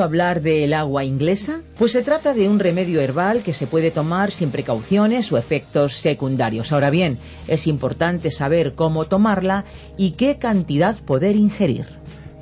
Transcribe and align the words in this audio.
Oído 0.00 0.04
hablar 0.04 0.40
del 0.40 0.72
agua 0.72 1.04
inglesa? 1.04 1.60
Pues 1.76 1.92
se 1.92 2.02
trata 2.02 2.32
de 2.32 2.48
un 2.48 2.58
remedio 2.58 3.00
herbal 3.00 3.42
que 3.42 3.52
se 3.52 3.66
puede 3.66 3.90
tomar 3.90 4.30
sin 4.30 4.50
precauciones 4.50 5.30
o 5.32 5.36
efectos 5.36 5.94
secundarios. 5.94 6.72
Ahora 6.72 6.90
bien, 6.90 7.18
es 7.48 7.66
importante 7.66 8.30
saber 8.30 8.74
cómo 8.74 9.04
tomarla 9.04 9.64
y 9.96 10.12
qué 10.12 10.38
cantidad 10.38 10.96
poder 11.04 11.36
ingerir. 11.36 11.86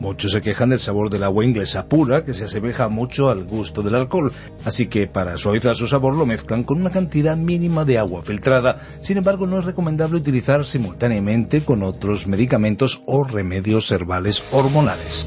Muchos 0.01 0.31
se 0.31 0.41
quejan 0.41 0.71
del 0.71 0.79
sabor 0.79 1.11
del 1.11 1.25
agua 1.25 1.45
inglesa 1.45 1.89
pura, 1.89 2.25
que 2.25 2.33
se 2.33 2.45
asemeja 2.45 2.89
mucho 2.89 3.31
al 3.31 3.45
gusto 3.45 3.83
del 3.83 3.97
alcohol, 3.97 4.33
así 4.65 4.87
que 4.87 5.09
para 5.09 5.37
suavizar 5.37 5.75
su 5.75 5.89
sabor 5.89 6.15
lo 6.15 6.25
mezclan 6.25 6.63
con 6.63 6.81
una 6.81 6.91
cantidad 6.91 7.37
mínima 7.37 7.85
de 7.85 7.99
agua 7.99 8.23
filtrada. 8.23 8.81
Sin 9.01 9.19
embargo, 9.19 9.49
no 9.49 9.59
es 9.59 9.65
recomendable 9.65 10.19
utilizar 10.19 10.65
simultáneamente 10.65 11.63
con 11.63 11.83
otros 11.83 12.29
medicamentos 12.29 13.03
o 13.07 13.25
remedios 13.25 13.91
herbales 13.91 14.45
hormonales. 14.53 15.27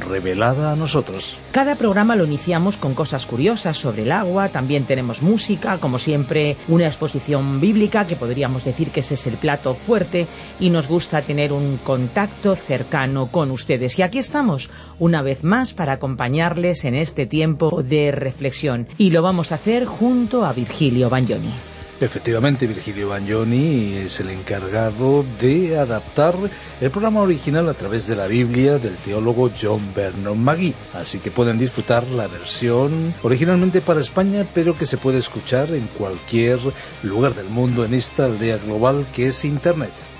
revelada 0.00 0.72
a 0.72 0.76
nosotros. 0.76 1.38
Cada 1.50 1.74
programa 1.74 2.16
lo 2.16 2.24
iniciamos 2.24 2.76
con 2.76 2.94
cosas 2.94 3.26
curiosas 3.26 3.76
sobre 3.76 4.02
el 4.02 4.12
agua, 4.12 4.48
también 4.48 4.84
tenemos 4.84 5.22
música, 5.22 5.78
como 5.78 5.98
siempre 5.98 6.56
una 6.68 6.86
exposición 6.86 7.60
bíblica, 7.60 8.04
que 8.04 8.16
podríamos 8.16 8.64
decir 8.64 8.90
que 8.90 9.00
ese 9.00 9.14
es 9.14 9.26
el 9.26 9.36
plato 9.36 9.74
fuerte, 9.74 10.26
y 10.60 10.70
nos 10.70 10.88
gusta 10.88 11.22
tener 11.22 11.52
un 11.52 11.78
contacto 11.78 12.54
cercano 12.54 13.28
con 13.28 13.50
ustedes. 13.50 13.98
Y 13.98 14.02
aquí 14.02 14.18
estamos, 14.18 14.70
una 14.98 15.22
vez 15.22 15.44
más, 15.44 15.74
para 15.74 15.94
acompañarles 15.94 16.84
en 16.84 16.94
este 16.94 17.26
tiempo 17.26 17.82
de 17.82 18.12
reflexión. 18.12 18.88
Y 18.98 19.10
lo 19.10 19.22
vamos 19.22 19.52
a 19.52 19.56
hacer 19.56 19.84
junto 19.84 20.44
a 20.44 20.52
Virgilio 20.52 21.10
Bagnoni. 21.10 21.71
Efectivamente, 22.02 22.66
Virgilio 22.66 23.10
Bagnoni 23.10 23.94
es 23.94 24.18
el 24.18 24.30
encargado 24.30 25.24
de 25.40 25.78
adaptar 25.78 26.34
el 26.80 26.90
programa 26.90 27.20
original 27.20 27.68
a 27.68 27.74
través 27.74 28.08
de 28.08 28.16
la 28.16 28.26
Biblia 28.26 28.78
del 28.78 28.96
teólogo 28.96 29.52
John 29.56 29.94
Vernon 29.94 30.42
Magee. 30.42 30.74
Así 30.94 31.20
que 31.20 31.30
pueden 31.30 31.60
disfrutar 31.60 32.08
la 32.08 32.26
versión 32.26 33.14
originalmente 33.22 33.80
para 33.80 34.00
España, 34.00 34.44
pero 34.52 34.76
que 34.76 34.84
se 34.84 34.98
puede 34.98 35.18
escuchar 35.18 35.72
en 35.74 35.86
cualquier 35.86 36.58
lugar 37.04 37.36
del 37.36 37.46
mundo 37.46 37.84
en 37.84 37.94
esta 37.94 38.24
aldea 38.24 38.58
global 38.58 39.06
que 39.14 39.28
es 39.28 39.44
Internet. 39.44 39.92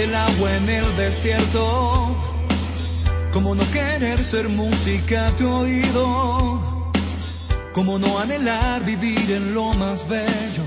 El 0.00 0.14
agua 0.14 0.56
en 0.56 0.68
el 0.68 0.96
desierto. 0.96 2.16
Como 3.32 3.54
no 3.54 3.62
querer 3.70 4.18
ser 4.18 4.48
música 4.48 5.26
a 5.26 5.30
tu 5.32 5.48
oído. 5.48 6.92
Como 7.72 7.98
no 7.98 8.18
anhelar 8.18 8.84
vivir 8.84 9.30
en 9.30 9.54
lo 9.54 9.72
más 9.74 10.08
bello. 10.08 10.64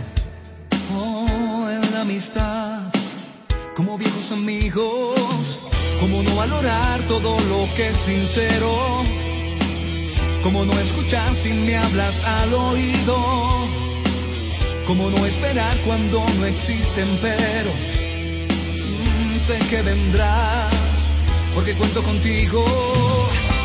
Oh, 0.95 1.67
en 1.69 1.93
la 1.93 2.01
amistad. 2.01 2.81
Como 3.75 3.97
viejos 3.97 4.31
amigos. 4.31 5.59
Como 5.99 6.21
no 6.21 6.35
valorar 6.35 7.01
todo 7.07 7.39
lo 7.39 7.73
que 7.75 7.89
es 7.89 7.97
sincero. 7.97 9.22
Como 10.43 10.65
no 10.65 10.73
escuchar 10.79 11.29
si 11.35 11.53
me 11.53 11.77
hablas 11.77 12.23
al 12.23 12.53
oído. 12.53 13.67
Como 14.85 15.09
no 15.09 15.25
esperar 15.25 15.75
cuando 15.85 16.23
no 16.37 16.45
existen 16.45 17.07
peros 17.17 17.93
sé 19.47 19.57
que 19.69 19.81
vendrás, 19.81 20.71
porque 21.53 21.73
cuento 21.73 22.01
contigo. 22.01 22.63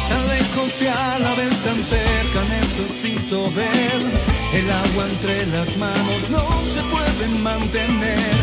Tan 0.09 0.29
lejos 0.29 0.83
y 0.83 0.87
a 0.87 1.19
la 1.21 1.35
vez 1.35 1.55
tan 1.63 1.81
cerca 1.85 2.45
necesito 2.45 3.51
ver 3.53 4.01
el 4.55 4.71
agua 4.71 5.05
entre 5.13 5.47
las 5.47 5.77
manos, 5.77 6.31
no 6.31 6.47
se 6.75 6.83
puede 6.95 7.29
mantener. 7.39 8.37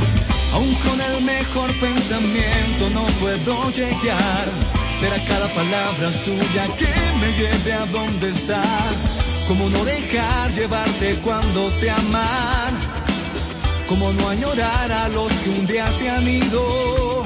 Aún 0.53 0.74
con 0.75 1.01
el 1.01 1.24
mejor 1.24 1.78
pensamiento 1.79 2.90
no 2.91 3.03
puedo 3.19 3.69
llegar. 3.72 4.75
Será 5.00 5.23
cada 5.25 5.47
palabra 5.53 6.11
suya 6.23 6.67
que 6.78 6.94
me 7.19 7.31
lleve 7.33 7.73
a 7.73 7.85
donde 7.85 8.29
estás. 8.29 9.45
Como 9.47 9.69
no 9.69 9.85
dejar 9.85 10.53
llevarte 10.53 11.16
cuando 11.23 11.72
te 11.79 11.89
aman. 11.89 12.73
Como 13.88 14.11
no 14.13 14.29
añorar 14.29 14.91
a 14.91 15.07
los 15.09 15.31
que 15.31 15.50
un 15.50 15.67
día 15.67 15.88
se 15.91 16.09
han 16.09 16.28
ido 16.28 17.25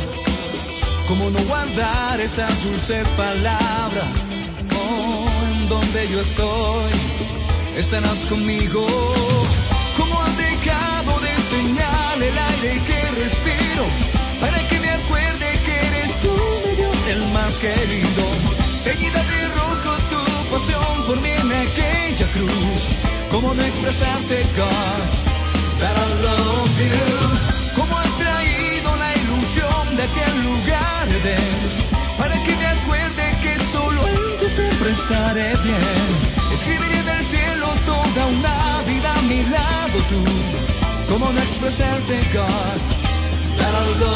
¿Cómo 1.10 1.32
no 1.32 1.40
guardar 1.46 2.22
esas 2.22 2.64
dulces 2.64 3.08
palabras? 3.18 4.38
Oh, 4.78 5.28
en 5.52 5.68
donde 5.68 6.08
yo 6.08 6.22
estoy, 6.22 6.92
estarás 7.76 8.20
conmigo. 8.30 8.86
¿Cómo 9.98 10.22
has 10.22 10.38
dejado 10.38 11.20
de 11.20 11.36
señal 11.50 12.22
el 12.22 12.38
aire 12.38 12.82
que 12.86 13.02
respiro? 13.24 13.86
Para 14.40 14.68
que 14.68 14.79
querido. 17.60 18.24
Teñida 18.84 19.22
de 19.32 19.42
rojo 19.60 19.92
tu 20.12 20.22
pasión 20.52 21.06
por 21.08 21.20
mí 21.22 21.30
en 21.30 21.52
aquella 21.52 22.28
cruz. 22.32 22.82
¿Cómo 23.32 23.54
no 23.54 23.62
expresarte, 23.62 24.44
God, 24.58 25.04
that 25.80 25.96
I 25.98 26.10
love 26.26 26.78
you? 26.80 27.20
¿Cómo 27.78 27.98
has 27.98 28.18
traído 28.18 28.90
la 29.04 29.12
ilusión 29.22 29.96
de 29.98 30.04
aquel 30.04 30.44
lugar? 30.44 30.80
para 32.18 32.36
que 32.44 32.56
me 32.56 32.66
acuerde 32.66 33.24
que 33.44 33.54
solo 33.74 34.02
ti 34.40 34.48
siempre 34.50 34.92
estaré 34.92 35.50
bien. 35.64 36.08
Escribiré 36.54 37.04
del 37.04 37.26
cielo 37.26 37.68
toda 37.86 38.26
una 38.28 38.82
vida 38.88 39.14
a 39.16 39.22
mi 39.24 39.44
lado 39.44 39.98
tú, 40.10 40.22
como 41.12 41.32
no 41.32 41.40
expresarte, 41.40 42.16
God, 42.34 42.80
that 43.58 43.74
I 43.74 44.00
love 44.00 44.09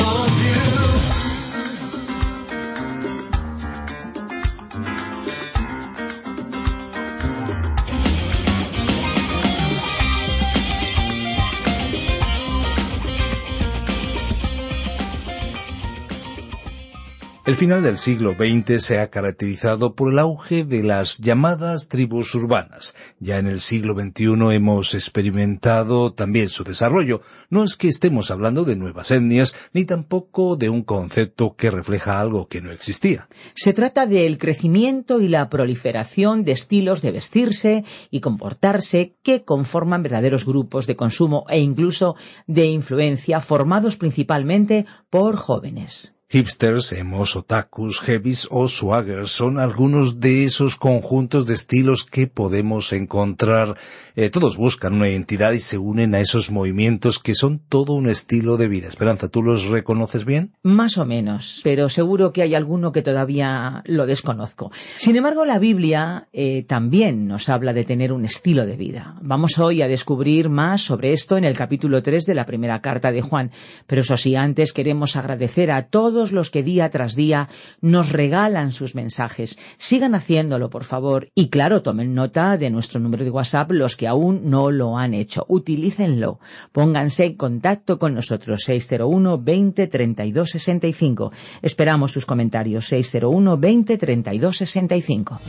El 17.46 17.56
final 17.56 17.84
del 17.84 17.98
siglo 17.98 18.36
XX 18.36 18.82
se 18.82 19.00
ha 19.00 19.10
caracterizado 19.10 19.96
por 19.96 20.14
el 20.14 20.20
auge 20.20 20.64
de 20.64 20.82
las 20.82 21.18
llamadas 21.18 21.90
tribus 21.90 22.34
urbanas. 22.36 22.96
Ya 23.20 23.38
en 23.38 23.48
el 23.48 23.60
siglo 23.60 23.96
XXI 23.96 24.56
hemos 24.56 24.96
experimentado 24.96 26.14
también 26.14 26.48
su 26.48 26.64
desarrollo. 26.64 27.20
No 27.50 27.66
es 27.66 27.76
que 27.76 27.90
estemos 27.90 28.32
hablando 28.32 28.64
de 28.64 28.78
nuevas 28.78 29.12
etnias, 29.12 29.54
ni 29.74 29.84
tampoco 29.84 30.56
de 30.56 30.70
un 30.70 30.84
concepto 30.84 31.58
que 31.58 31.70
refleja 31.70 32.22
algo 32.22 32.48
que 32.48 32.62
no 32.62 32.72
existía. 32.72 33.28
Se 33.56 33.74
trata 33.74 34.06
del 34.06 34.38
crecimiento 34.38 35.20
y 35.20 35.28
la 35.28 35.50
proliferación 35.50 36.46
de 36.46 36.54
estilos 36.54 37.02
de 37.02 37.12
vestirse 37.12 37.84
y 38.10 38.22
comportarse 38.22 39.16
que 39.22 39.44
conforman 39.44 40.02
verdaderos 40.02 40.46
grupos 40.46 40.88
de 40.88 40.96
consumo 40.96 41.44
e 41.50 41.60
incluso 41.60 42.16
de 42.48 42.68
influencia 42.68 43.42
formados 43.42 43.98
principalmente 43.98 44.86
por 45.10 45.36
jóvenes. 45.36 46.13
Hipsters, 46.34 46.94
emos, 46.94 47.36
otakus, 47.36 48.00
heavies 48.00 48.48
o 48.50 48.68
swaggers 48.68 49.30
son 49.32 49.60
algunos 49.60 50.20
de 50.20 50.46
esos 50.46 50.78
conjuntos 50.78 51.46
de 51.46 51.54
estilos 51.54 52.06
que 52.06 52.26
podemos 52.26 52.92
encontrar. 52.92 53.78
Eh, 54.16 54.32
todos 54.32 54.58
buscan 54.58 54.96
una 54.96 55.10
identidad 55.10 55.52
y 55.52 55.60
se 55.60 55.78
unen 55.78 56.16
a 56.16 56.22
esos 56.22 56.50
movimientos 56.50 57.20
que 57.20 57.36
son 57.36 57.60
todo 57.60 57.94
un 57.94 58.10
estilo 58.10 58.58
de 58.58 58.68
vida. 58.68 58.88
Esperanza, 58.88 59.28
¿tú 59.28 59.44
los 59.44 59.70
reconoces 59.70 60.26
bien? 60.26 60.54
Más 60.64 60.98
o 60.98 61.06
menos, 61.06 61.62
pero 61.64 61.88
seguro 61.88 62.34
que 62.34 62.42
hay 62.42 62.56
alguno 62.56 62.92
que 62.92 63.04
todavía 63.04 63.84
lo 63.86 64.08
desconozco. 64.08 64.72
Sin 64.98 65.16
embargo, 65.16 65.46
la 65.46 65.60
Biblia 65.60 66.30
eh, 66.34 66.64
también 66.64 67.28
nos 67.28 67.48
habla 67.48 67.74
de 67.74 67.84
tener 67.84 68.12
un 68.12 68.26
estilo 68.26 68.66
de 68.66 68.76
vida. 68.76 69.18
Vamos 69.22 69.60
hoy 69.60 69.84
a 69.84 69.88
descubrir 69.88 70.50
más 70.50 70.82
sobre 70.82 71.12
esto 71.12 71.38
en 71.38 71.44
el 71.44 71.56
capítulo 71.56 72.02
3 72.02 72.26
de 72.26 72.34
la 72.34 72.48
primera 72.48 72.82
carta 72.82 73.12
de 73.12 73.22
Juan. 73.22 73.52
Pero 73.86 74.02
eso 74.02 74.18
sí, 74.18 74.36
antes 74.36 74.74
queremos 74.74 75.16
agradecer 75.16 75.70
a 75.70 75.90
todos 75.90 76.23
los 76.32 76.50
que 76.50 76.64
día 76.64 76.90
tras 76.90 77.16
día 77.16 77.50
nos 77.82 78.12
regalan 78.12 78.72
sus 78.72 78.96
mensajes. 78.96 79.58
Sigan 79.78 80.16
haciéndolo, 80.16 80.70
por 80.70 80.84
favor. 80.84 81.30
Y 81.36 81.50
claro, 81.50 81.82
tomen 81.82 82.14
nota 82.14 82.58
de 82.58 82.70
nuestro 82.70 83.00
número 83.00 83.24
de 83.24 83.32
WhatsApp 83.32 83.72
los 83.72 83.96
que 83.96 84.08
aún 84.08 84.50
no 84.50 84.72
lo 84.72 84.98
han 84.98 85.14
hecho. 85.14 85.46
Utilícenlo. 85.48 86.40
Pónganse 86.72 87.26
en 87.26 87.36
contacto 87.36 88.00
con 88.00 88.14
nosotros 88.14 88.64
601 88.64 89.38
20 89.40 89.88
32 89.88 90.50
65. 90.50 91.32
Esperamos 91.62 92.12
sus 92.12 92.26
comentarios 92.26 92.86
601 92.86 93.58
20 93.58 93.98
32 93.98 94.58
65. 94.58 95.40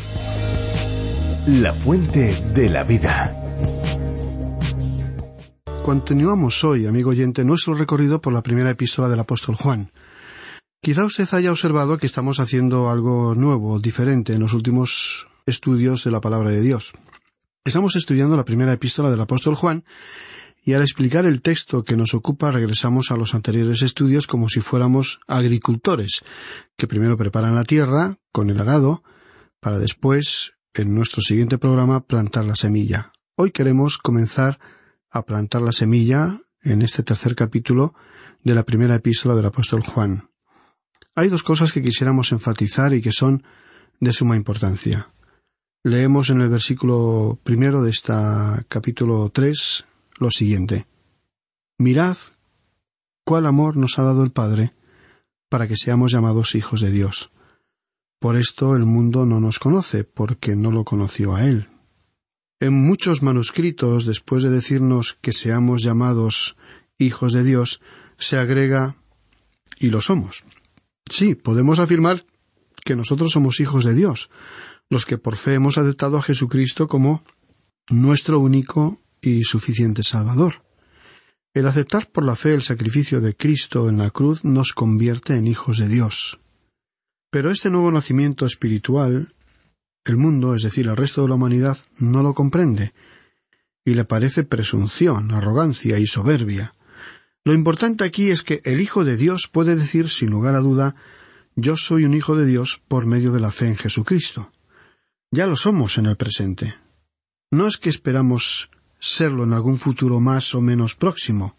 La 1.46 1.72
fuente 1.72 2.42
de 2.54 2.70
la 2.70 2.84
vida. 2.84 3.40
Continuamos 5.84 6.64
hoy, 6.64 6.86
amigo 6.86 7.10
oyente, 7.10 7.44
nuestro 7.44 7.74
recorrido 7.74 8.18
por 8.18 8.32
la 8.32 8.42
primera 8.42 8.70
epístola 8.70 9.10
del 9.10 9.20
apóstol 9.20 9.54
Juan. 9.54 9.90
Quizá 10.84 11.06
usted 11.06 11.26
haya 11.32 11.50
observado 11.50 11.96
que 11.96 12.04
estamos 12.04 12.40
haciendo 12.40 12.90
algo 12.90 13.34
nuevo, 13.34 13.80
diferente 13.80 14.34
en 14.34 14.40
los 14.40 14.52
últimos 14.52 15.26
estudios 15.46 16.04
de 16.04 16.10
la 16.10 16.20
palabra 16.20 16.50
de 16.50 16.60
Dios. 16.60 16.92
Estamos 17.64 17.96
estudiando 17.96 18.36
la 18.36 18.44
primera 18.44 18.74
epístola 18.74 19.10
del 19.10 19.22
apóstol 19.22 19.54
Juan 19.54 19.86
y 20.62 20.74
al 20.74 20.82
explicar 20.82 21.24
el 21.24 21.40
texto 21.40 21.84
que 21.84 21.96
nos 21.96 22.12
ocupa 22.12 22.50
regresamos 22.50 23.10
a 23.10 23.16
los 23.16 23.34
anteriores 23.34 23.80
estudios 23.80 24.26
como 24.26 24.50
si 24.50 24.60
fuéramos 24.60 25.20
agricultores, 25.26 26.20
que 26.76 26.86
primero 26.86 27.16
preparan 27.16 27.54
la 27.54 27.64
tierra 27.64 28.18
con 28.30 28.50
el 28.50 28.60
arado 28.60 29.02
para 29.60 29.78
después, 29.78 30.52
en 30.74 30.94
nuestro 30.94 31.22
siguiente 31.22 31.56
programa, 31.56 32.04
plantar 32.04 32.44
la 32.44 32.56
semilla. 32.56 33.10
Hoy 33.36 33.52
queremos 33.52 33.96
comenzar 33.96 34.58
a 35.10 35.24
plantar 35.24 35.62
la 35.62 35.72
semilla 35.72 36.42
en 36.60 36.82
este 36.82 37.02
tercer 37.02 37.34
capítulo 37.34 37.94
de 38.42 38.54
la 38.54 38.64
primera 38.64 38.94
epístola 38.94 39.34
del 39.34 39.46
apóstol 39.46 39.82
Juan. 39.82 40.28
Hay 41.16 41.28
dos 41.28 41.42
cosas 41.42 41.72
que 41.72 41.82
quisiéramos 41.82 42.32
enfatizar 42.32 42.92
y 42.92 43.00
que 43.00 43.12
son 43.12 43.44
de 44.00 44.12
suma 44.12 44.36
importancia. 44.36 45.10
Leemos 45.84 46.30
en 46.30 46.40
el 46.40 46.48
versículo 46.48 47.38
primero 47.44 47.82
de 47.82 47.90
este 47.90 48.12
capítulo 48.68 49.30
tres 49.30 49.84
lo 50.18 50.30
siguiente. 50.30 50.86
Mirad 51.78 52.16
cuál 53.24 53.46
amor 53.46 53.76
nos 53.76 53.98
ha 53.98 54.02
dado 54.02 54.24
el 54.24 54.32
Padre 54.32 54.72
para 55.48 55.68
que 55.68 55.76
seamos 55.76 56.10
llamados 56.10 56.54
hijos 56.56 56.80
de 56.80 56.90
Dios. 56.90 57.30
Por 58.18 58.36
esto 58.36 58.74
el 58.74 58.86
mundo 58.86 59.26
no 59.26 59.38
nos 59.38 59.58
conoce, 59.58 60.02
porque 60.02 60.56
no 60.56 60.70
lo 60.70 60.84
conoció 60.84 61.36
a 61.36 61.44
Él. 61.44 61.68
En 62.58 62.72
muchos 62.72 63.22
manuscritos, 63.22 64.06
después 64.06 64.42
de 64.42 64.50
decirnos 64.50 65.18
que 65.20 65.32
seamos 65.32 65.82
llamados 65.82 66.56
hijos 66.98 67.34
de 67.34 67.44
Dios, 67.44 67.80
se 68.16 68.38
agrega 68.38 68.96
y 69.78 69.90
lo 69.90 70.00
somos. 70.00 70.44
Sí, 71.10 71.34
podemos 71.34 71.78
afirmar 71.78 72.24
que 72.84 72.96
nosotros 72.96 73.32
somos 73.32 73.60
hijos 73.60 73.84
de 73.84 73.94
Dios, 73.94 74.30
los 74.90 75.06
que 75.06 75.18
por 75.18 75.36
fe 75.36 75.54
hemos 75.54 75.78
aceptado 75.78 76.16
a 76.16 76.22
Jesucristo 76.22 76.88
como 76.88 77.22
nuestro 77.90 78.38
único 78.38 78.98
y 79.20 79.42
suficiente 79.42 80.02
Salvador. 80.02 80.62
El 81.54 81.66
aceptar 81.68 82.10
por 82.10 82.24
la 82.24 82.36
fe 82.36 82.52
el 82.52 82.62
sacrificio 82.62 83.20
de 83.20 83.36
Cristo 83.36 83.88
en 83.88 83.98
la 83.98 84.10
cruz 84.10 84.44
nos 84.44 84.72
convierte 84.72 85.36
en 85.36 85.46
hijos 85.46 85.78
de 85.78 85.88
Dios. 85.88 86.40
Pero 87.30 87.50
este 87.50 87.70
nuevo 87.70 87.90
nacimiento 87.90 88.44
espiritual, 88.44 89.34
el 90.04 90.16
mundo, 90.16 90.54
es 90.54 90.62
decir, 90.62 90.86
el 90.86 90.96
resto 90.96 91.22
de 91.22 91.28
la 91.28 91.34
humanidad, 91.34 91.78
no 91.98 92.22
lo 92.22 92.34
comprende, 92.34 92.92
y 93.84 93.94
le 93.94 94.04
parece 94.04 94.44
presunción, 94.44 95.30
arrogancia 95.32 95.98
y 95.98 96.06
soberbia. 96.06 96.74
Lo 97.44 97.52
importante 97.52 98.04
aquí 98.04 98.30
es 98.30 98.42
que 98.42 98.62
el 98.64 98.80
Hijo 98.80 99.04
de 99.04 99.18
Dios 99.18 99.48
puede 99.48 99.76
decir 99.76 100.08
sin 100.08 100.30
lugar 100.30 100.54
a 100.54 100.60
duda 100.60 100.96
yo 101.56 101.76
soy 101.76 102.04
un 102.04 102.14
Hijo 102.14 102.34
de 102.36 102.46
Dios 102.46 102.80
por 102.88 103.06
medio 103.06 103.32
de 103.32 103.40
la 103.40 103.52
fe 103.52 103.66
en 103.66 103.76
Jesucristo. 103.76 104.50
Ya 105.30 105.46
lo 105.46 105.56
somos 105.56 105.98
en 105.98 106.06
el 106.06 106.16
presente. 106.16 106.74
No 107.50 107.66
es 107.66 107.76
que 107.76 107.90
esperamos 107.90 108.70
serlo 108.98 109.44
en 109.44 109.52
algún 109.52 109.78
futuro 109.78 110.20
más 110.20 110.54
o 110.54 110.60
menos 110.60 110.94
próximo. 110.94 111.56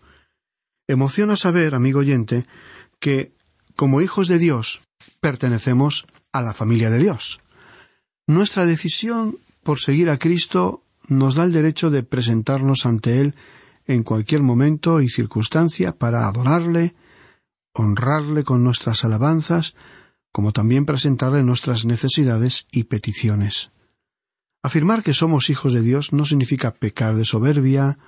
Emociona 0.87 1.37
saber, 1.37 1.75
amigo 1.75 1.99
oyente, 1.99 2.45
que, 2.99 3.33
como 3.75 4.01
hijos 4.01 4.27
de 4.27 4.39
Dios, 4.39 4.81
pertenecemos 5.21 6.07
a 6.31 6.41
la 6.41 6.53
familia 6.53 6.89
de 6.89 6.99
Dios. 6.99 7.39
Nuestra 8.27 8.65
decisión 8.65 9.37
por 9.63 9.79
seguir 9.79 10.09
a 10.09 10.17
Cristo 10.17 10.83
nos 11.07 11.35
da 11.35 11.43
el 11.43 11.51
derecho 11.51 11.91
de 11.91 12.03
presentarnos 12.03 12.85
ante 12.85 13.21
Él 13.21 13.35
en 13.85 14.03
cualquier 14.03 14.41
momento 14.41 15.01
y 15.01 15.09
circunstancia 15.09 15.97
para 15.97 16.27
adorarle, 16.27 16.95
honrarle 17.73 18.43
con 18.43 18.63
nuestras 18.63 19.05
alabanzas, 19.05 19.75
como 20.31 20.51
también 20.51 20.85
presentarle 20.85 21.43
nuestras 21.43 21.85
necesidades 21.85 22.67
y 22.71 22.85
peticiones. 22.85 23.71
Afirmar 24.63 25.03
que 25.03 25.13
somos 25.13 25.49
hijos 25.49 25.73
de 25.73 25.81
Dios 25.81 26.11
no 26.11 26.25
significa 26.25 26.73
pecar 26.73 27.15
de 27.15 27.25
soberbia 27.25 27.99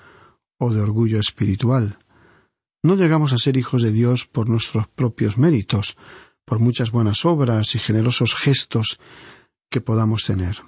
o 0.57 0.73
de 0.73 0.81
orgullo 0.81 1.19
espiritual. 1.19 1.99
No 2.83 2.95
llegamos 2.95 3.31
a 3.33 3.37
ser 3.37 3.57
hijos 3.57 3.83
de 3.83 3.91
Dios 3.91 4.25
por 4.25 4.49
nuestros 4.49 4.87
propios 4.87 5.37
méritos, 5.37 5.97
por 6.45 6.59
muchas 6.59 6.91
buenas 6.91 7.25
obras 7.25 7.75
y 7.75 7.79
generosos 7.79 8.33
gestos 8.33 8.99
que 9.69 9.81
podamos 9.81 10.23
tener. 10.23 10.63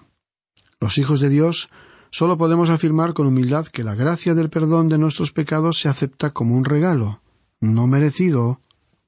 Los 0.79 0.97
hijos 0.97 1.19
de 1.19 1.29
Dios 1.29 1.69
Solo 2.11 2.37
podemos 2.37 2.69
afirmar 2.69 3.13
con 3.13 3.27
humildad 3.27 3.67
que 3.67 3.83
la 3.83 3.95
gracia 3.95 4.33
del 4.33 4.49
perdón 4.49 4.89
de 4.89 4.97
nuestros 4.97 5.31
pecados 5.31 5.79
se 5.79 5.89
acepta 5.89 6.31
como 6.31 6.55
un 6.55 6.65
regalo, 6.65 7.21
no 7.61 7.87
merecido, 7.87 8.59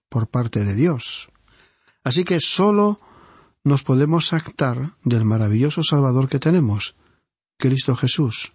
por 0.10 0.27
parte 0.27 0.63
de 0.63 0.75
Dios. 0.75 1.29
Así 2.03 2.24
que 2.24 2.39
solo 2.39 3.00
nos 3.63 3.84
podemos 3.84 4.34
actar 4.34 4.96
del 5.03 5.25
maravilloso 5.25 5.84
Salvador 5.84 6.27
que 6.27 6.39
tenemos, 6.39 6.96
Cristo 7.58 7.96
Jesús. 7.96 8.51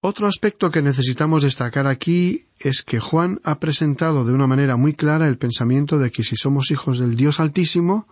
Otro 0.00 0.26
aspecto 0.26 0.70
que 0.70 0.82
necesitamos 0.82 1.42
destacar 1.42 1.86
aquí 1.86 2.46
es 2.58 2.82
que 2.82 2.98
Juan 2.98 3.40
ha 3.44 3.60
presentado 3.60 4.24
de 4.24 4.32
una 4.32 4.48
manera 4.48 4.76
muy 4.76 4.94
clara 4.94 5.28
el 5.28 5.38
pensamiento 5.38 5.98
de 5.98 6.10
que 6.10 6.24
si 6.24 6.34
somos 6.34 6.72
hijos 6.72 6.98
del 6.98 7.14
Dios 7.14 7.38
Altísimo 7.38 8.08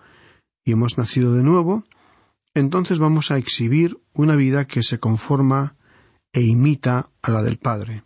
y 0.64 0.72
hemos 0.72 0.98
nacido 0.98 1.34
de 1.34 1.42
nuevo, 1.42 1.84
entonces 2.54 2.98
vamos 2.98 3.30
a 3.30 3.38
exhibir 3.38 3.98
una 4.12 4.36
vida 4.36 4.66
que 4.66 4.82
se 4.82 4.98
conforma 4.98 5.76
e 6.32 6.42
imita 6.42 7.10
a 7.22 7.30
la 7.30 7.42
del 7.42 7.58
Padre. 7.58 8.04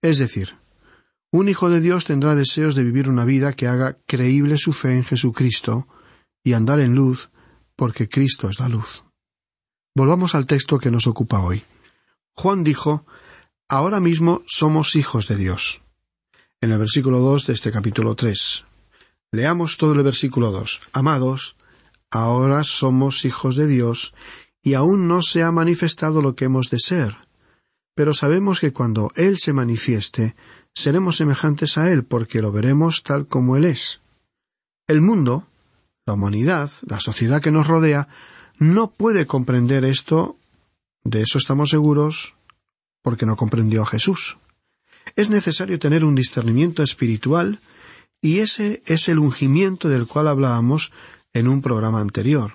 Es 0.00 0.18
decir, 0.18 0.56
un 1.30 1.48
hijo 1.48 1.68
de 1.68 1.80
Dios 1.80 2.04
tendrá 2.04 2.34
deseos 2.34 2.74
de 2.74 2.84
vivir 2.84 3.08
una 3.08 3.24
vida 3.24 3.52
que 3.52 3.66
haga 3.66 3.98
creíble 4.06 4.56
su 4.56 4.72
fe 4.72 4.96
en 4.96 5.04
Jesucristo 5.04 5.86
y 6.42 6.54
andar 6.54 6.80
en 6.80 6.94
luz, 6.94 7.30
porque 7.76 8.08
Cristo 8.08 8.48
es 8.48 8.58
la 8.60 8.68
luz. 8.68 9.04
Volvamos 9.94 10.34
al 10.34 10.46
texto 10.46 10.78
que 10.78 10.90
nos 10.90 11.06
ocupa 11.06 11.40
hoy. 11.40 11.62
Juan 12.34 12.64
dijo, 12.64 13.04
Ahora 13.68 14.00
mismo 14.00 14.42
somos 14.46 14.96
hijos 14.96 15.28
de 15.28 15.36
Dios. 15.36 15.82
En 16.60 16.72
el 16.72 16.78
versículo 16.78 17.18
dos 17.18 17.46
de 17.46 17.52
este 17.52 17.70
capítulo 17.70 18.14
tres. 18.14 18.64
Leamos 19.30 19.76
todo 19.76 19.92
el 19.92 20.02
versículo 20.02 20.50
dos. 20.50 20.80
Amados, 20.92 21.56
Ahora 22.10 22.64
somos 22.64 23.24
hijos 23.24 23.56
de 23.56 23.66
Dios 23.66 24.14
y 24.62 24.74
aún 24.74 25.08
no 25.08 25.22
se 25.22 25.42
ha 25.42 25.52
manifestado 25.52 26.22
lo 26.22 26.34
que 26.34 26.46
hemos 26.46 26.70
de 26.70 26.78
ser. 26.78 27.16
Pero 27.94 28.14
sabemos 28.14 28.60
que 28.60 28.72
cuando 28.72 29.10
Él 29.16 29.38
se 29.38 29.52
manifieste, 29.52 30.34
seremos 30.74 31.16
semejantes 31.16 31.76
a 31.76 31.90
Él 31.90 32.04
porque 32.04 32.40
lo 32.40 32.52
veremos 32.52 33.02
tal 33.02 33.26
como 33.26 33.56
Él 33.56 33.64
es. 33.64 34.00
El 34.86 35.00
mundo, 35.00 35.46
La 36.06 36.14
humanidad, 36.14 36.70
la 36.86 37.00
sociedad 37.00 37.42
que 37.42 37.50
nos 37.50 37.66
rodea, 37.66 38.08
no 38.58 38.90
puede 38.90 39.26
comprender 39.26 39.84
esto, 39.84 40.38
de 41.04 41.20
eso 41.20 41.36
estamos 41.36 41.68
seguros, 41.68 42.34
porque 43.02 43.26
no 43.26 43.36
comprendió 43.36 43.82
a 43.82 43.86
Jesús. 43.86 44.38
Es 45.16 45.28
necesario 45.28 45.78
tener 45.78 46.04
un 46.04 46.14
discernimiento 46.14 46.82
espiritual 46.82 47.58
y 48.20 48.38
ese 48.38 48.82
es 48.86 49.08
el 49.08 49.18
ungimiento 49.18 49.88
del 49.88 50.06
cual 50.06 50.28
hablábamos 50.28 50.92
en 51.32 51.48
un 51.48 51.62
programa 51.62 52.00
anterior. 52.00 52.54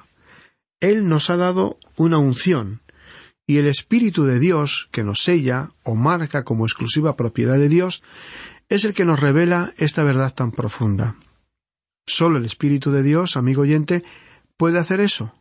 Él 0.80 1.08
nos 1.08 1.30
ha 1.30 1.38
dado 1.38 1.77
una 1.96 2.18
unción, 2.18 2.82
y 3.46 3.58
el 3.58 3.68
Espíritu 3.68 4.24
de 4.24 4.39
Dios, 4.39 4.89
que 4.92 5.03
nos 5.03 5.24
sella 5.24 5.72
o 5.84 5.96
marca 5.96 6.44
como 6.44 6.65
exclusiva 6.65 7.15
propiedad 7.15 7.58
de 7.58 7.70
Dios, 7.70 8.03
es 8.70 8.86
el 8.86 8.94
que 8.94 9.06
nos 9.06 9.20
revela 9.20 9.74
esta 9.77 10.03
verdad 10.03 10.34
tan 10.34 10.51
profunda. 10.51 11.15
Solo 12.06 12.38
el 12.38 12.46
Espíritu 12.46 12.92
de 12.92 13.03
Dios, 13.03 13.38
amigo 13.38 13.62
oyente, 13.62 14.03
puede 14.58 14.80
hacer 14.80 15.00
eso. 15.00 15.34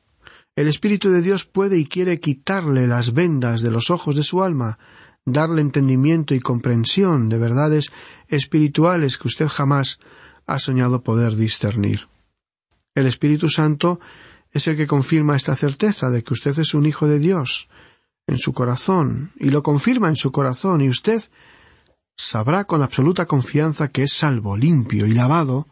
El 0.54 0.68
Espíritu 0.68 1.10
de 1.10 1.22
Dios 1.22 1.44
puede 1.44 1.78
y 1.78 1.86
quiere 1.86 2.20
quitarle 2.20 2.86
las 2.86 3.12
vendas 3.14 3.62
de 3.62 3.70
los 3.70 3.90
ojos 3.90 4.16
de 4.16 4.22
su 4.22 4.42
alma, 4.42 4.78
darle 5.24 5.60
entendimiento 5.60 6.34
y 6.34 6.40
comprensión 6.40 7.28
de 7.28 7.38
verdades 7.38 7.90
espirituales 8.28 9.18
que 9.18 9.28
usted 9.28 9.46
jamás 9.46 9.98
ha 10.46 10.58
soñado 10.58 11.02
poder 11.02 11.36
discernir. 11.36 12.11
El 12.94 13.06
Espíritu 13.06 13.48
Santo 13.48 14.00
es 14.50 14.66
el 14.66 14.76
que 14.76 14.86
confirma 14.86 15.36
esta 15.36 15.54
certeza 15.54 16.10
de 16.10 16.22
que 16.22 16.34
usted 16.34 16.58
es 16.58 16.74
un 16.74 16.86
hijo 16.86 17.06
de 17.06 17.18
Dios 17.18 17.68
en 18.26 18.38
su 18.38 18.52
corazón, 18.52 19.32
y 19.36 19.50
lo 19.50 19.62
confirma 19.62 20.08
en 20.08 20.16
su 20.16 20.30
corazón, 20.30 20.80
y 20.80 20.88
usted 20.88 21.22
sabrá 22.16 22.64
con 22.64 22.82
absoluta 22.82 23.26
confianza 23.26 23.88
que 23.88 24.04
es 24.04 24.12
salvo, 24.12 24.56
limpio 24.56 25.06
y 25.06 25.12
lavado 25.12 25.66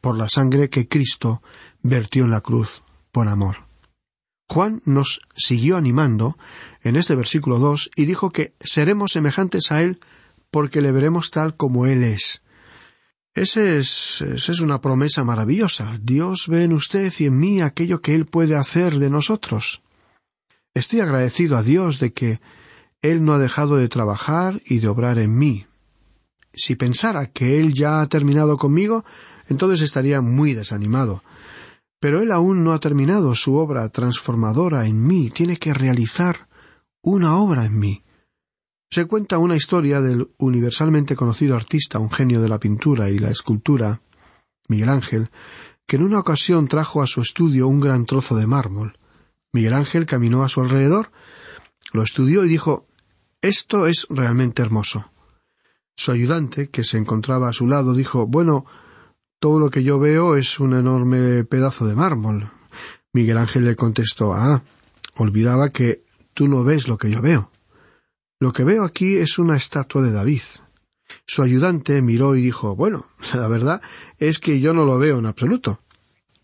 por 0.00 0.16
la 0.16 0.28
sangre 0.28 0.70
que 0.70 0.88
Cristo 0.88 1.42
vertió 1.82 2.24
en 2.24 2.30
la 2.30 2.42
cruz 2.42 2.82
por 3.10 3.28
amor. 3.28 3.66
Juan 4.48 4.80
nos 4.84 5.20
siguió 5.34 5.76
animando 5.76 6.38
en 6.82 6.94
este 6.94 7.16
versículo 7.16 7.58
dos 7.58 7.90
y 7.96 8.04
dijo 8.04 8.30
que 8.30 8.54
seremos 8.60 9.12
semejantes 9.12 9.72
a 9.72 9.82
Él 9.82 9.98
porque 10.50 10.80
le 10.80 10.92
veremos 10.92 11.30
tal 11.30 11.56
como 11.56 11.86
Él 11.86 12.04
es. 12.04 12.42
Es, 13.36 13.58
esa 13.58 14.52
es 14.52 14.60
una 14.60 14.80
promesa 14.80 15.22
maravillosa. 15.22 15.98
Dios 16.00 16.46
ve 16.48 16.64
en 16.64 16.72
usted 16.72 17.12
y 17.18 17.26
en 17.26 17.38
mí 17.38 17.60
aquello 17.60 18.00
que 18.00 18.14
Él 18.14 18.24
puede 18.24 18.56
hacer 18.56 18.98
de 18.98 19.10
nosotros. 19.10 19.82
Estoy 20.72 21.00
agradecido 21.00 21.58
a 21.58 21.62
Dios 21.62 22.00
de 22.00 22.14
que 22.14 22.40
Él 23.02 23.22
no 23.22 23.34
ha 23.34 23.38
dejado 23.38 23.76
de 23.76 23.88
trabajar 23.88 24.62
y 24.64 24.78
de 24.78 24.88
obrar 24.88 25.18
en 25.18 25.36
mí. 25.36 25.66
Si 26.54 26.76
pensara 26.76 27.26
que 27.26 27.60
Él 27.60 27.74
ya 27.74 28.00
ha 28.00 28.06
terminado 28.06 28.56
conmigo, 28.56 29.04
entonces 29.50 29.82
estaría 29.82 30.22
muy 30.22 30.54
desanimado. 30.54 31.22
Pero 32.00 32.22
Él 32.22 32.32
aún 32.32 32.64
no 32.64 32.72
ha 32.72 32.80
terminado 32.80 33.34
su 33.34 33.56
obra 33.56 33.86
transformadora 33.90 34.86
en 34.86 35.06
mí, 35.06 35.28
tiene 35.28 35.58
que 35.58 35.74
realizar 35.74 36.48
una 37.02 37.36
obra 37.36 37.66
en 37.66 37.78
mí. 37.78 38.02
Se 38.90 39.06
cuenta 39.06 39.38
una 39.38 39.56
historia 39.56 40.00
del 40.00 40.28
universalmente 40.38 41.16
conocido 41.16 41.54
artista, 41.54 41.98
un 41.98 42.10
genio 42.10 42.40
de 42.40 42.48
la 42.48 42.58
pintura 42.58 43.10
y 43.10 43.18
la 43.18 43.30
escultura, 43.30 44.00
Miguel 44.68 44.88
Ángel, 44.88 45.30
que 45.86 45.96
en 45.96 46.02
una 46.02 46.20
ocasión 46.20 46.68
trajo 46.68 47.02
a 47.02 47.06
su 47.06 47.20
estudio 47.20 47.68
un 47.68 47.80
gran 47.80 48.06
trozo 48.06 48.36
de 48.36 48.46
mármol. 48.46 48.98
Miguel 49.52 49.74
Ángel 49.74 50.06
caminó 50.06 50.42
a 50.42 50.48
su 50.48 50.60
alrededor, 50.60 51.10
lo 51.92 52.02
estudió 52.02 52.44
y 52.44 52.48
dijo 52.48 52.86
Esto 53.40 53.86
es 53.86 54.06
realmente 54.10 54.62
hermoso. 54.62 55.10
Su 55.96 56.12
ayudante, 56.12 56.68
que 56.68 56.84
se 56.84 56.98
encontraba 56.98 57.48
a 57.48 57.52
su 57.52 57.66
lado, 57.66 57.94
dijo 57.94 58.26
Bueno, 58.26 58.66
todo 59.38 59.58
lo 59.58 59.70
que 59.70 59.82
yo 59.82 59.98
veo 59.98 60.36
es 60.36 60.58
un 60.60 60.74
enorme 60.74 61.44
pedazo 61.44 61.86
de 61.86 61.94
mármol. 61.94 62.50
Miguel 63.12 63.38
Ángel 63.38 63.64
le 63.64 63.76
contestó 63.76 64.34
Ah, 64.34 64.62
olvidaba 65.16 65.70
que 65.70 66.04
tú 66.34 66.48
no 66.48 66.64
ves 66.64 66.88
lo 66.88 66.98
que 66.98 67.10
yo 67.10 67.22
veo. 67.22 67.50
Lo 68.38 68.52
que 68.52 68.64
veo 68.64 68.84
aquí 68.84 69.16
es 69.16 69.38
una 69.38 69.56
estatua 69.56 70.02
de 70.02 70.12
David. 70.12 70.42
Su 71.26 71.42
ayudante 71.42 72.02
miró 72.02 72.36
y 72.36 72.42
dijo 72.42 72.76
Bueno, 72.76 73.06
la 73.34 73.48
verdad 73.48 73.80
es 74.18 74.38
que 74.38 74.60
yo 74.60 74.72
no 74.72 74.84
lo 74.84 74.98
veo 74.98 75.18
en 75.18 75.26
absoluto. 75.26 75.80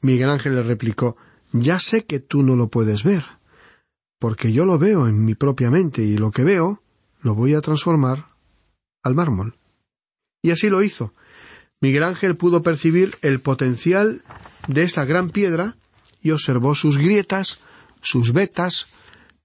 Miguel 0.00 0.30
Ángel 0.30 0.54
le 0.54 0.62
replicó 0.62 1.16
Ya 1.52 1.78
sé 1.78 2.04
que 2.04 2.20
tú 2.20 2.42
no 2.42 2.56
lo 2.56 2.68
puedes 2.68 3.04
ver, 3.04 3.24
porque 4.18 4.52
yo 4.52 4.64
lo 4.64 4.78
veo 4.78 5.06
en 5.06 5.24
mi 5.24 5.34
propia 5.34 5.70
mente 5.70 6.02
y 6.02 6.16
lo 6.16 6.30
que 6.30 6.44
veo 6.44 6.82
lo 7.20 7.34
voy 7.34 7.54
a 7.54 7.60
transformar 7.60 8.28
al 9.02 9.14
mármol. 9.14 9.56
Y 10.42 10.50
así 10.50 10.70
lo 10.70 10.82
hizo. 10.82 11.12
Miguel 11.80 12.04
Ángel 12.04 12.36
pudo 12.36 12.62
percibir 12.62 13.16
el 13.22 13.40
potencial 13.40 14.22
de 14.66 14.82
esta 14.82 15.04
gran 15.04 15.30
piedra 15.30 15.76
y 16.20 16.30
observó 16.30 16.74
sus 16.74 16.96
grietas, 16.98 17.64
sus 18.00 18.32
vetas, 18.32 19.01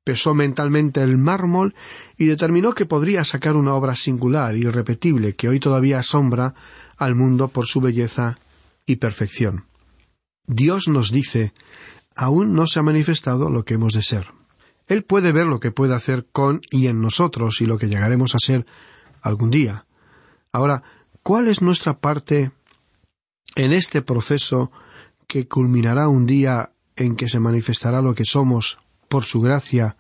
pesó 0.07 0.33
mentalmente 0.33 1.03
el 1.03 1.17
mármol 1.17 1.75
y 2.15 2.27
determinó 2.27 2.71
que 2.71 2.85
podría 2.85 3.25
sacar 3.25 3.57
una 3.57 3.73
obra 3.73 3.93
singular 3.93 4.55
irrepetible 4.55 5.35
que 5.35 5.49
hoy 5.49 5.59
todavía 5.59 5.99
asombra 5.99 6.53
al 6.95 7.13
mundo 7.13 7.49
por 7.49 7.65
su 7.65 7.81
belleza 7.81 8.37
y 8.85 8.95
perfección. 8.95 9.65
Dios 10.45 10.87
nos 10.87 11.11
dice 11.11 11.51
aún 12.15 12.53
no 12.53 12.67
se 12.67 12.79
ha 12.79 12.83
manifestado 12.83 13.49
lo 13.49 13.65
que 13.65 13.73
hemos 13.73 13.91
de 13.95 14.01
ser. 14.01 14.27
Él 14.87 15.03
puede 15.03 15.33
ver 15.33 15.45
lo 15.45 15.59
que 15.59 15.71
puede 15.71 15.93
hacer 15.93 16.25
con 16.31 16.61
y 16.71 16.87
en 16.87 17.01
nosotros 17.01 17.59
y 17.59 17.65
lo 17.65 17.77
que 17.77 17.89
llegaremos 17.89 18.33
a 18.33 18.39
ser 18.39 18.65
algún 19.21 19.51
día. 19.51 19.87
Ahora, 20.53 20.83
¿cuál 21.21 21.49
es 21.49 21.61
nuestra 21.61 21.99
parte 21.99 22.51
en 23.55 23.73
este 23.73 24.01
proceso 24.01 24.71
que 25.27 25.49
culminará 25.49 26.07
un 26.07 26.25
día 26.25 26.71
en 26.95 27.17
que 27.17 27.27
se 27.27 27.41
manifestará 27.41 28.01
lo 28.01 28.15
que 28.15 28.23
somos 28.23 28.79
por 29.07 29.23
su 29.23 29.41
gracia 29.41 29.97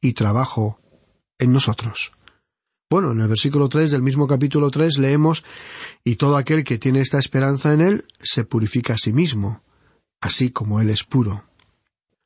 y 0.00 0.12
trabajo 0.12 0.80
en 1.38 1.52
nosotros. 1.52 2.12
Bueno, 2.90 3.12
en 3.12 3.20
el 3.20 3.28
versículo 3.28 3.68
tres 3.68 3.90
del 3.90 4.02
mismo 4.02 4.26
capítulo 4.26 4.70
tres 4.70 4.98
leemos 4.98 5.44
y 6.04 6.16
todo 6.16 6.36
aquel 6.36 6.64
que 6.64 6.78
tiene 6.78 7.00
esta 7.00 7.18
esperanza 7.18 7.74
en 7.74 7.82
él 7.82 8.04
se 8.18 8.44
purifica 8.44 8.94
a 8.94 8.98
sí 8.98 9.12
mismo, 9.12 9.62
así 10.20 10.50
como 10.50 10.80
él 10.80 10.88
es 10.88 11.04
puro. 11.04 11.44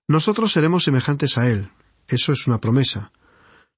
Nosotros 0.07 0.53
seremos 0.53 0.85
semejantes 0.85 1.37
a 1.37 1.49
él, 1.49 1.71
eso 2.07 2.33
es 2.33 2.47
una 2.47 2.61
promesa. 2.61 3.13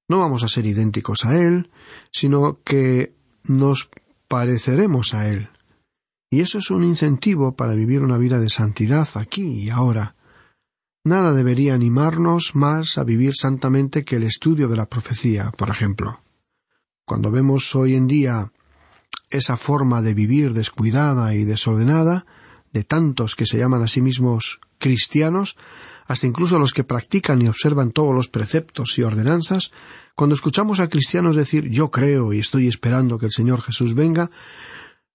No 0.07 0.19
vamos 0.19 0.43
a 0.43 0.47
ser 0.47 0.65
idénticos 0.65 1.25
a 1.25 1.35
él, 1.35 1.71
sino 2.11 2.59
que 2.63 3.15
nos 3.43 3.89
pareceremos 4.27 5.15
a 5.15 5.27
él. 5.29 5.49
Y 6.29 6.41
eso 6.41 6.59
es 6.59 6.69
un 6.69 6.83
incentivo 6.83 7.55
para 7.55 7.73
vivir 7.73 8.01
una 8.01 8.17
vida 8.17 8.39
de 8.39 8.49
santidad 8.49 9.07
aquí 9.15 9.63
y 9.63 9.69
ahora, 9.69 10.15
Nada 11.05 11.33
debería 11.33 11.75
animarnos 11.75 12.55
más 12.55 12.97
a 12.97 13.03
vivir 13.03 13.35
santamente 13.35 14.03
que 14.03 14.15
el 14.15 14.23
estudio 14.23 14.67
de 14.67 14.75
la 14.75 14.87
profecía, 14.87 15.51
por 15.55 15.69
ejemplo. 15.69 16.19
Cuando 17.05 17.29
vemos 17.29 17.75
hoy 17.75 17.93
en 17.93 18.07
día 18.07 18.51
esa 19.29 19.55
forma 19.55 20.01
de 20.01 20.15
vivir 20.15 20.53
descuidada 20.53 21.35
y 21.35 21.43
desordenada, 21.43 22.25
de 22.73 22.83
tantos 22.83 23.35
que 23.35 23.45
se 23.45 23.59
llaman 23.59 23.83
a 23.83 23.87
sí 23.87 24.01
mismos 24.01 24.59
cristianos, 24.79 25.57
hasta 26.07 26.25
incluso 26.25 26.57
los 26.57 26.73
que 26.73 26.83
practican 26.83 27.39
y 27.39 27.49
observan 27.49 27.91
todos 27.91 28.15
los 28.15 28.27
preceptos 28.27 28.97
y 28.97 29.03
ordenanzas, 29.03 29.71
cuando 30.15 30.33
escuchamos 30.33 30.79
a 30.79 30.89
cristianos 30.89 31.35
decir 31.35 31.69
yo 31.69 31.91
creo 31.91 32.33
y 32.33 32.39
estoy 32.39 32.67
esperando 32.67 33.19
que 33.19 33.27
el 33.27 33.31
Señor 33.31 33.61
Jesús 33.61 33.93
venga, 33.93 34.31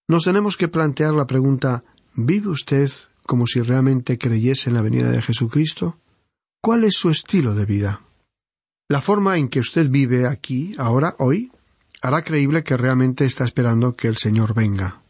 nos 0.07 0.23
tenemos 0.23 0.57
que 0.57 0.69
plantear 0.69 1.15
la 1.15 1.27
pregunta 1.27 1.83
¿Vive 2.15 2.49
usted 2.49 2.89
como 3.31 3.47
si 3.47 3.63
realmente 3.63 4.19
creyese 4.19 4.71
en 4.71 4.75
la 4.75 4.83
venida 4.83 5.09
de 5.09 5.23
Jesucristo? 5.23 6.01
¿Cuál 6.61 6.83
es 6.83 6.95
su 6.95 7.11
estilo 7.11 7.55
de 7.55 7.65
vida? 7.65 8.01
La 8.89 9.01
forma 9.01 9.39
en 9.39 9.49
que 9.49 9.61
usted 9.61 9.89
vive 9.89 10.27
aquí, 10.27 10.75
ahora, 10.79 11.15
hoy, 11.21 11.53
hará 12.03 12.23
creíble 12.23 12.65
que 12.65 12.77
realmente 12.77 13.25
está 13.25 13.45
esperando 13.45 13.95
que 13.95 14.09
el 14.09 14.17
Señor 14.17 14.53
venga. 14.53 15.03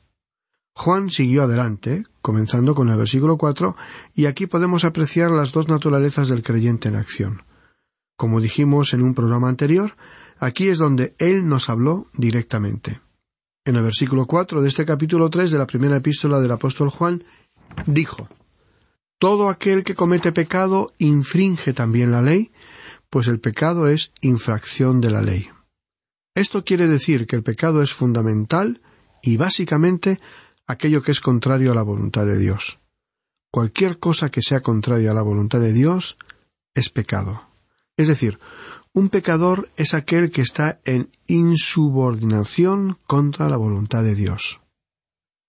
Juan 0.74 1.08
siguió 1.08 1.44
adelante, 1.44 2.04
comenzando 2.20 2.74
con 2.74 2.90
el 2.90 2.98
versículo 2.98 3.38
cuatro, 3.38 3.74
y 4.14 4.26
aquí 4.26 4.46
podemos 4.46 4.84
apreciar 4.84 5.30
las 5.30 5.50
dos 5.50 5.68
naturalezas 5.68 6.28
del 6.28 6.42
creyente 6.42 6.90
en 6.90 6.96
acción. 6.96 7.44
Como 8.18 8.42
dijimos 8.42 8.92
en 8.92 9.00
un 9.00 9.14
programa 9.14 9.48
anterior, 9.48 9.96
aquí 10.38 10.68
es 10.68 10.76
donde 10.76 11.14
Él 11.18 11.48
nos 11.48 11.70
habló 11.70 12.08
directamente. 12.12 13.00
En 13.64 13.76
el 13.76 13.82
versículo 13.82 14.26
cuatro 14.26 14.60
de 14.60 14.68
este 14.68 14.84
capítulo 14.84 15.30
tres 15.30 15.50
de 15.50 15.58
la 15.58 15.66
primera 15.66 15.96
epístola 15.96 16.38
del 16.40 16.50
apóstol 16.50 16.90
Juan, 16.90 17.22
dijo 17.86 18.28
Todo 19.18 19.48
aquel 19.48 19.84
que 19.84 19.94
comete 19.94 20.32
pecado 20.32 20.92
infringe 20.98 21.72
también 21.72 22.10
la 22.10 22.22
ley, 22.22 22.52
pues 23.10 23.28
el 23.28 23.40
pecado 23.40 23.88
es 23.88 24.12
infracción 24.20 25.00
de 25.00 25.10
la 25.10 25.22
ley. 25.22 25.48
Esto 26.34 26.64
quiere 26.64 26.86
decir 26.86 27.26
que 27.26 27.36
el 27.36 27.42
pecado 27.42 27.82
es 27.82 27.92
fundamental 27.92 28.80
y 29.22 29.36
básicamente 29.36 30.20
aquello 30.66 31.02
que 31.02 31.10
es 31.10 31.20
contrario 31.20 31.72
a 31.72 31.74
la 31.74 31.82
voluntad 31.82 32.24
de 32.24 32.38
Dios. 32.38 32.78
Cualquier 33.50 33.98
cosa 33.98 34.30
que 34.30 34.42
sea 34.42 34.60
contraria 34.60 35.10
a 35.10 35.14
la 35.14 35.22
voluntad 35.22 35.60
de 35.60 35.72
Dios 35.72 36.16
es 36.74 36.88
pecado. 36.88 37.42
Es 37.96 38.06
decir, 38.06 38.38
un 38.92 39.08
pecador 39.08 39.68
es 39.76 39.94
aquel 39.94 40.30
que 40.30 40.40
está 40.40 40.80
en 40.84 41.10
insubordinación 41.26 42.96
contra 43.06 43.48
la 43.48 43.56
voluntad 43.56 44.02
de 44.02 44.14
Dios. 44.14 44.60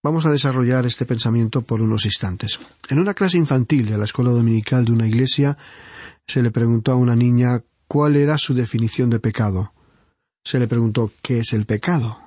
Vamos 0.04 0.26
a 0.26 0.32
desarrollar 0.32 0.88
este 0.88 1.06
pensamiento 1.06 1.62
por 1.62 1.80
unos 1.80 2.06
instantes. 2.06 2.60
En 2.90 2.98
una 2.98 3.14
clase 3.14 3.38
infantil 3.38 3.88
de 3.88 4.00
la 4.00 4.06
escuela 4.06 4.32
dominical 4.32 4.84
de 4.84 4.94
una 4.94 5.08
iglesia 5.08 5.58
se 6.26 6.42
le 6.42 6.50
preguntó 6.50 6.92
a 6.92 6.96
una 6.96 7.16
niña 7.16 7.64
cuál 7.88 8.16
era 8.16 8.40
su 8.40 8.56
definición 8.56 9.12
de 9.12 9.20
pecado. 9.20 9.74
Se 10.44 10.58
le 10.58 10.68
preguntó 10.68 11.12
¿qué 11.22 11.40
es 11.40 11.54
el 11.54 11.68
pecado? 11.68 12.20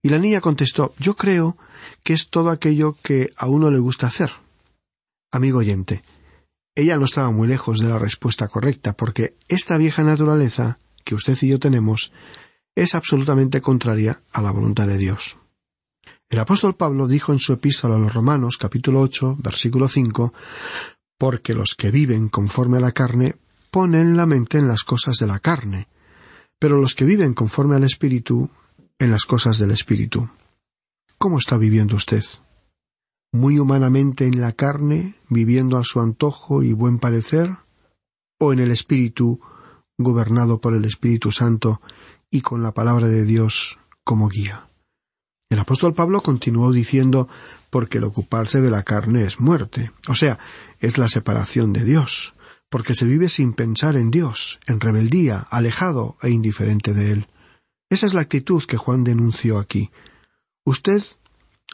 Y 0.00 0.08
la 0.08 0.18
niña 0.18 0.40
contestó 0.40 0.94
Yo 0.98 1.14
creo 1.14 1.58
que 2.02 2.14
es 2.14 2.30
todo 2.30 2.48
aquello 2.48 2.96
que 3.02 3.30
a 3.36 3.46
uno 3.46 3.70
le 3.70 3.78
gusta 3.78 4.06
hacer. 4.06 4.30
Amigo 5.30 5.58
oyente, 5.58 6.02
ella 6.74 6.96
no 6.96 7.04
estaba 7.04 7.30
muy 7.30 7.46
lejos 7.46 7.78
de 7.78 7.88
la 7.88 7.98
respuesta 7.98 8.48
correcta, 8.48 8.94
porque 8.94 9.36
esta 9.48 9.76
vieja 9.76 10.02
naturaleza 10.02 10.78
que 11.04 11.14
usted 11.14 11.36
y 11.42 11.48
yo 11.48 11.58
tenemos 11.58 12.10
es 12.74 12.94
absolutamente 12.94 13.60
contraria 13.60 14.22
a 14.32 14.40
la 14.40 14.50
voluntad 14.50 14.86
de 14.86 14.96
Dios. 14.96 15.36
El 16.32 16.38
apóstol 16.38 16.74
Pablo 16.74 17.06
dijo 17.06 17.34
en 17.34 17.38
su 17.38 17.52
epístola 17.52 17.96
a 17.96 17.98
los 17.98 18.14
Romanos, 18.14 18.56
capítulo 18.56 19.02
ocho, 19.02 19.36
versículo 19.38 19.86
cinco, 19.86 20.32
porque 21.18 21.52
los 21.52 21.74
que 21.74 21.90
viven 21.90 22.30
conforme 22.30 22.78
a 22.78 22.80
la 22.80 22.92
carne 22.92 23.36
ponen 23.70 24.16
la 24.16 24.24
mente 24.24 24.56
en 24.56 24.66
las 24.66 24.82
cosas 24.82 25.18
de 25.18 25.26
la 25.26 25.40
carne, 25.40 25.88
pero 26.58 26.80
los 26.80 26.94
que 26.94 27.04
viven 27.04 27.34
conforme 27.34 27.76
al 27.76 27.84
Espíritu 27.84 28.48
en 28.98 29.10
las 29.10 29.26
cosas 29.26 29.58
del 29.58 29.72
Espíritu. 29.72 30.30
¿Cómo 31.18 31.36
está 31.36 31.58
viviendo 31.58 31.96
usted? 31.96 32.24
¿Muy 33.30 33.58
humanamente 33.58 34.24
en 34.24 34.40
la 34.40 34.52
carne, 34.52 35.16
viviendo 35.28 35.76
a 35.76 35.84
su 35.84 36.00
antojo 36.00 36.62
y 36.62 36.72
buen 36.72 36.98
parecer? 36.98 37.58
¿O 38.38 38.54
en 38.54 38.60
el 38.60 38.70
Espíritu, 38.70 39.38
gobernado 39.98 40.62
por 40.62 40.72
el 40.72 40.86
Espíritu 40.86 41.30
Santo 41.30 41.82
y 42.30 42.40
con 42.40 42.62
la 42.62 42.72
palabra 42.72 43.08
de 43.08 43.26
Dios 43.26 43.78
como 44.02 44.30
guía? 44.30 44.71
El 45.52 45.58
apóstol 45.58 45.92
Pablo 45.92 46.22
continuó 46.22 46.72
diciendo 46.72 47.28
porque 47.68 47.98
el 47.98 48.04
ocuparse 48.04 48.62
de 48.62 48.70
la 48.70 48.84
carne 48.84 49.24
es 49.24 49.38
muerte, 49.38 49.92
o 50.08 50.14
sea, 50.14 50.38
es 50.80 50.96
la 50.96 51.10
separación 51.10 51.74
de 51.74 51.84
Dios, 51.84 52.32
porque 52.70 52.94
se 52.94 53.04
vive 53.04 53.28
sin 53.28 53.52
pensar 53.52 53.96
en 53.96 54.10
Dios, 54.10 54.60
en 54.66 54.80
rebeldía, 54.80 55.46
alejado 55.50 56.16
e 56.22 56.30
indiferente 56.30 56.94
de 56.94 57.12
Él. 57.12 57.26
Esa 57.90 58.06
es 58.06 58.14
la 58.14 58.22
actitud 58.22 58.62
que 58.64 58.78
Juan 58.78 59.04
denunció 59.04 59.58
aquí. 59.58 59.90
Usted 60.64 61.02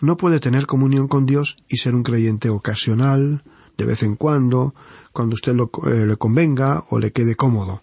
no 0.01 0.17
puede 0.17 0.41
tener 0.41 0.67
comunión 0.67 1.07
con 1.07 1.25
Dios 1.25 1.57
y 1.69 1.77
ser 1.77 1.95
un 1.95 2.03
creyente 2.03 2.51
ocasional, 2.51 3.45
de 3.77 3.85
vez 3.85 4.03
en 4.03 4.17
cuando, 4.17 4.75
cuando 5.13 5.35
usted 5.35 5.53
eh, 5.87 6.05
le 6.05 6.17
convenga 6.17 6.85
o 6.91 6.99
le 6.99 7.13
quede 7.13 7.37
cómodo. 7.37 7.81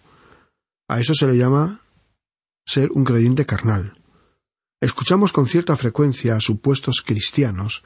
A 0.88 1.00
eso 1.00 1.14
se 1.14 1.26
le 1.26 1.38
llama 1.38 1.80
ser 2.66 2.90
un 2.92 3.04
creyente 3.04 3.46
carnal. 3.46 3.94
Escuchamos 4.80 5.32
con 5.32 5.48
cierta 5.48 5.74
frecuencia 5.74 6.36
a 6.36 6.40
supuestos 6.40 7.02
cristianos, 7.04 7.82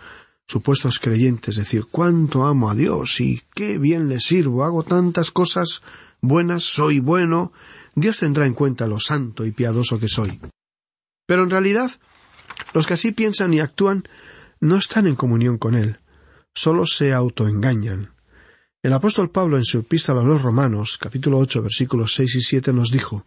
supuestos 0.47 0.99
creyentes 0.99 1.55
decir 1.55 1.87
cuánto 1.89 2.45
amo 2.45 2.69
a 2.69 2.75
Dios 2.75 3.21
y 3.21 3.43
qué 3.55 3.79
bien 3.79 4.09
le 4.09 4.19
sirvo, 4.19 4.65
hago 4.65 4.83
tantas 4.83 5.31
cosas 5.31 5.83
buenas, 6.21 6.65
soy 6.65 6.99
bueno, 6.99 7.53
Dios 7.95 8.19
tendrá 8.19 8.45
en 8.45 8.55
cuenta 8.55 8.89
lo 8.89 8.99
santo 8.99 9.47
y 9.47 9.53
piadoso 9.53 10.01
que 10.01 10.09
soy. 10.09 10.41
Pero 11.27 11.45
en 11.45 11.51
realidad, 11.51 11.93
los 12.75 12.89
que 12.89 12.95
así 12.95 13.13
piensan 13.13 13.55
y 13.55 13.61
actúan 13.61 14.03
no 14.59 14.77
están 14.77 15.07
en 15.07 15.15
comunión 15.15 15.59
con 15.59 15.77
Él, 15.77 16.01
solo 16.55 16.87
se 16.87 17.13
autoengañan. 17.13 18.15
El 18.83 18.95
apóstol 18.95 19.31
Pablo 19.31 19.59
en 19.59 19.65
su 19.65 19.79
epístola 19.79 20.23
a 20.23 20.25
los 20.25 20.43
Romanos, 20.43 20.99
capítulo 20.99 21.39
ocho, 21.39 21.63
versículos 21.63 22.15
seis 22.15 22.35
y 22.35 22.41
siete, 22.41 22.73
nos 22.73 22.91
dijo 22.91 23.27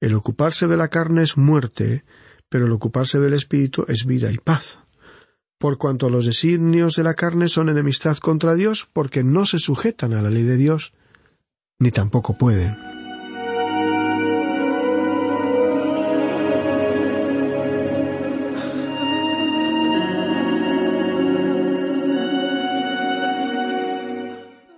El 0.00 0.14
ocuparse 0.14 0.66
de 0.66 0.76
la 0.76 0.88
carne 0.88 1.22
es 1.22 1.38
muerte, 1.38 2.04
pero 2.48 2.66
el 2.66 2.72
ocuparse 2.72 3.18
del 3.18 3.34
espíritu 3.34 3.84
es 3.88 4.06
vida 4.06 4.30
y 4.32 4.36
paz. 4.36 4.80
Por 5.58 5.78
cuanto 5.78 6.10
los 6.10 6.26
designios 6.26 6.96
de 6.96 7.02
la 7.04 7.14
carne 7.14 7.48
son 7.48 7.68
enemistad 7.68 8.16
contra 8.18 8.54
Dios, 8.54 8.88
porque 8.92 9.24
no 9.24 9.46
se 9.46 9.58
sujetan 9.58 10.12
a 10.12 10.22
la 10.22 10.30
ley 10.30 10.42
de 10.42 10.56
Dios, 10.56 10.92
ni 11.78 11.90
tampoco 11.90 12.36
pueden. 12.36 12.76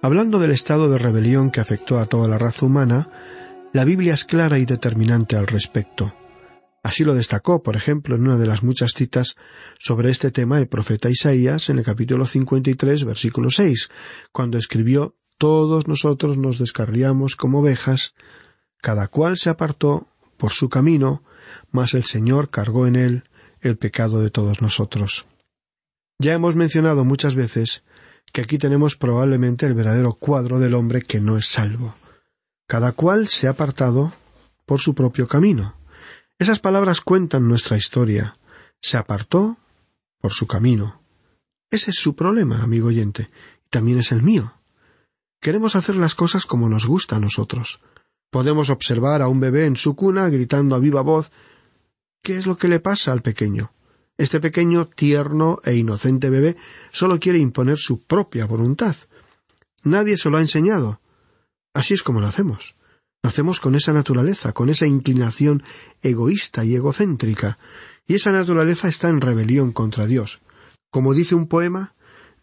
Hablando 0.06 0.38
del 0.38 0.52
estado 0.52 0.88
de 0.88 0.98
rebelión 0.98 1.50
que 1.50 1.60
afectó 1.60 1.98
a 1.98 2.06
toda 2.06 2.28
la 2.28 2.38
raza 2.38 2.64
humana, 2.64 3.08
la 3.72 3.84
Biblia 3.84 4.14
es 4.14 4.24
clara 4.24 4.60
y 4.60 4.64
determinante 4.64 5.36
al 5.36 5.48
respecto. 5.48 6.14
Así 6.86 7.02
lo 7.02 7.16
destacó, 7.16 7.64
por 7.64 7.74
ejemplo, 7.74 8.14
en 8.14 8.22
una 8.22 8.38
de 8.38 8.46
las 8.46 8.62
muchas 8.62 8.92
citas 8.92 9.34
sobre 9.76 10.08
este 10.08 10.30
tema 10.30 10.60
el 10.60 10.68
profeta 10.68 11.10
Isaías 11.10 11.68
en 11.68 11.78
el 11.78 11.84
capítulo 11.84 12.26
53, 12.26 13.04
versículo 13.04 13.50
6, 13.50 13.90
cuando 14.30 14.56
escribió 14.56 15.16
Todos 15.36 15.88
nosotros 15.88 16.36
nos 16.36 16.60
descarriamos 16.60 17.34
como 17.34 17.58
ovejas, 17.58 18.14
cada 18.80 19.08
cual 19.08 19.36
se 19.36 19.50
apartó 19.50 20.06
por 20.36 20.52
su 20.52 20.68
camino, 20.68 21.24
mas 21.72 21.92
el 21.94 22.04
Señor 22.04 22.50
cargó 22.50 22.86
en 22.86 22.94
él 22.94 23.24
el 23.62 23.76
pecado 23.76 24.20
de 24.20 24.30
todos 24.30 24.62
nosotros. 24.62 25.26
Ya 26.20 26.34
hemos 26.34 26.54
mencionado 26.54 27.04
muchas 27.04 27.34
veces 27.34 27.82
que 28.32 28.42
aquí 28.42 28.58
tenemos 28.58 28.94
probablemente 28.94 29.66
el 29.66 29.74
verdadero 29.74 30.12
cuadro 30.12 30.60
del 30.60 30.74
hombre 30.74 31.02
que 31.02 31.18
no 31.18 31.36
es 31.36 31.48
salvo. 31.48 31.96
Cada 32.68 32.92
cual 32.92 33.26
se 33.26 33.48
ha 33.48 33.50
apartado 33.50 34.12
por 34.64 34.80
su 34.80 34.94
propio 34.94 35.26
camino. 35.26 35.75
Esas 36.38 36.58
palabras 36.58 37.00
cuentan 37.00 37.48
nuestra 37.48 37.78
historia. 37.78 38.36
Se 38.80 38.98
apartó 38.98 39.56
por 40.20 40.32
su 40.32 40.46
camino. 40.46 41.00
Ese 41.70 41.90
es 41.90 41.96
su 41.96 42.14
problema, 42.14 42.62
amigo 42.62 42.88
oyente, 42.88 43.30
y 43.64 43.68
también 43.70 43.98
es 43.98 44.12
el 44.12 44.22
mío. 44.22 44.54
Queremos 45.40 45.76
hacer 45.76 45.96
las 45.96 46.14
cosas 46.14 46.44
como 46.44 46.68
nos 46.68 46.86
gusta 46.86 47.16
a 47.16 47.20
nosotros. 47.20 47.80
Podemos 48.30 48.68
observar 48.68 49.22
a 49.22 49.28
un 49.28 49.40
bebé 49.40 49.66
en 49.66 49.76
su 49.76 49.96
cuna 49.96 50.28
gritando 50.28 50.76
a 50.76 50.78
viva 50.78 51.00
voz 51.00 51.30
¿Qué 52.22 52.36
es 52.36 52.46
lo 52.46 52.58
que 52.58 52.68
le 52.68 52.80
pasa 52.80 53.12
al 53.12 53.22
pequeño? 53.22 53.72
Este 54.18 54.40
pequeño, 54.40 54.88
tierno 54.88 55.60
e 55.64 55.74
inocente 55.74 56.28
bebé 56.28 56.56
solo 56.92 57.20
quiere 57.20 57.38
imponer 57.38 57.78
su 57.78 58.02
propia 58.04 58.46
voluntad. 58.46 58.96
Nadie 59.84 60.16
se 60.16 60.28
lo 60.28 60.38
ha 60.38 60.40
enseñado. 60.40 61.00
Así 61.72 61.94
es 61.94 62.02
como 62.02 62.20
lo 62.20 62.26
hacemos. 62.26 62.74
Nacemos 63.22 63.60
con 63.60 63.74
esa 63.74 63.92
naturaleza, 63.92 64.52
con 64.52 64.68
esa 64.68 64.86
inclinación 64.86 65.62
egoísta 66.02 66.64
y 66.64 66.74
egocéntrica, 66.74 67.58
y 68.06 68.14
esa 68.14 68.32
naturaleza 68.32 68.88
está 68.88 69.08
en 69.08 69.20
rebelión 69.20 69.72
contra 69.72 70.06
Dios. 70.06 70.40
Como 70.90 71.12
dice 71.12 71.34
un 71.34 71.48
poema, 71.48 71.94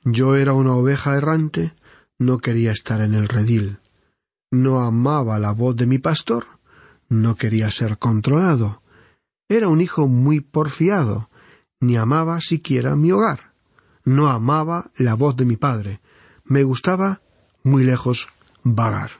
yo 0.03 0.36
era 0.36 0.53
una 0.53 0.75
oveja 0.75 1.15
errante, 1.15 1.73
no 2.19 2.39
quería 2.39 2.71
estar 2.71 3.01
en 3.01 3.15
el 3.15 3.27
redil. 3.27 3.79
No 4.51 4.81
amaba 4.81 5.39
la 5.39 5.51
voz 5.51 5.75
de 5.75 5.86
mi 5.86 5.99
pastor, 5.99 6.45
no 7.09 7.36
quería 7.36 7.71
ser 7.71 7.97
controlado. 7.97 8.81
Era 9.49 9.69
un 9.69 9.81
hijo 9.81 10.07
muy 10.07 10.41
porfiado, 10.41 11.29
ni 11.79 11.95
amaba 11.95 12.39
siquiera 12.41 12.95
mi 12.95 13.12
hogar. 13.12 13.53
No 14.05 14.29
amaba 14.29 14.91
la 14.95 15.15
voz 15.15 15.36
de 15.36 15.45
mi 15.45 15.55
padre. 15.55 16.01
Me 16.43 16.63
gustaba 16.63 17.21
muy 17.63 17.83
lejos 17.83 18.27
vagar. 18.63 19.12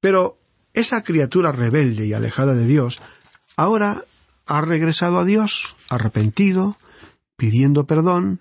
Pero 0.00 0.39
esa 0.74 1.02
criatura 1.02 1.52
rebelde 1.52 2.06
y 2.06 2.12
alejada 2.12 2.54
de 2.54 2.66
Dios 2.66 3.00
ahora 3.56 4.02
ha 4.46 4.60
regresado 4.60 5.18
a 5.18 5.24
Dios, 5.24 5.76
arrepentido, 5.88 6.76
pidiendo 7.36 7.86
perdón, 7.86 8.40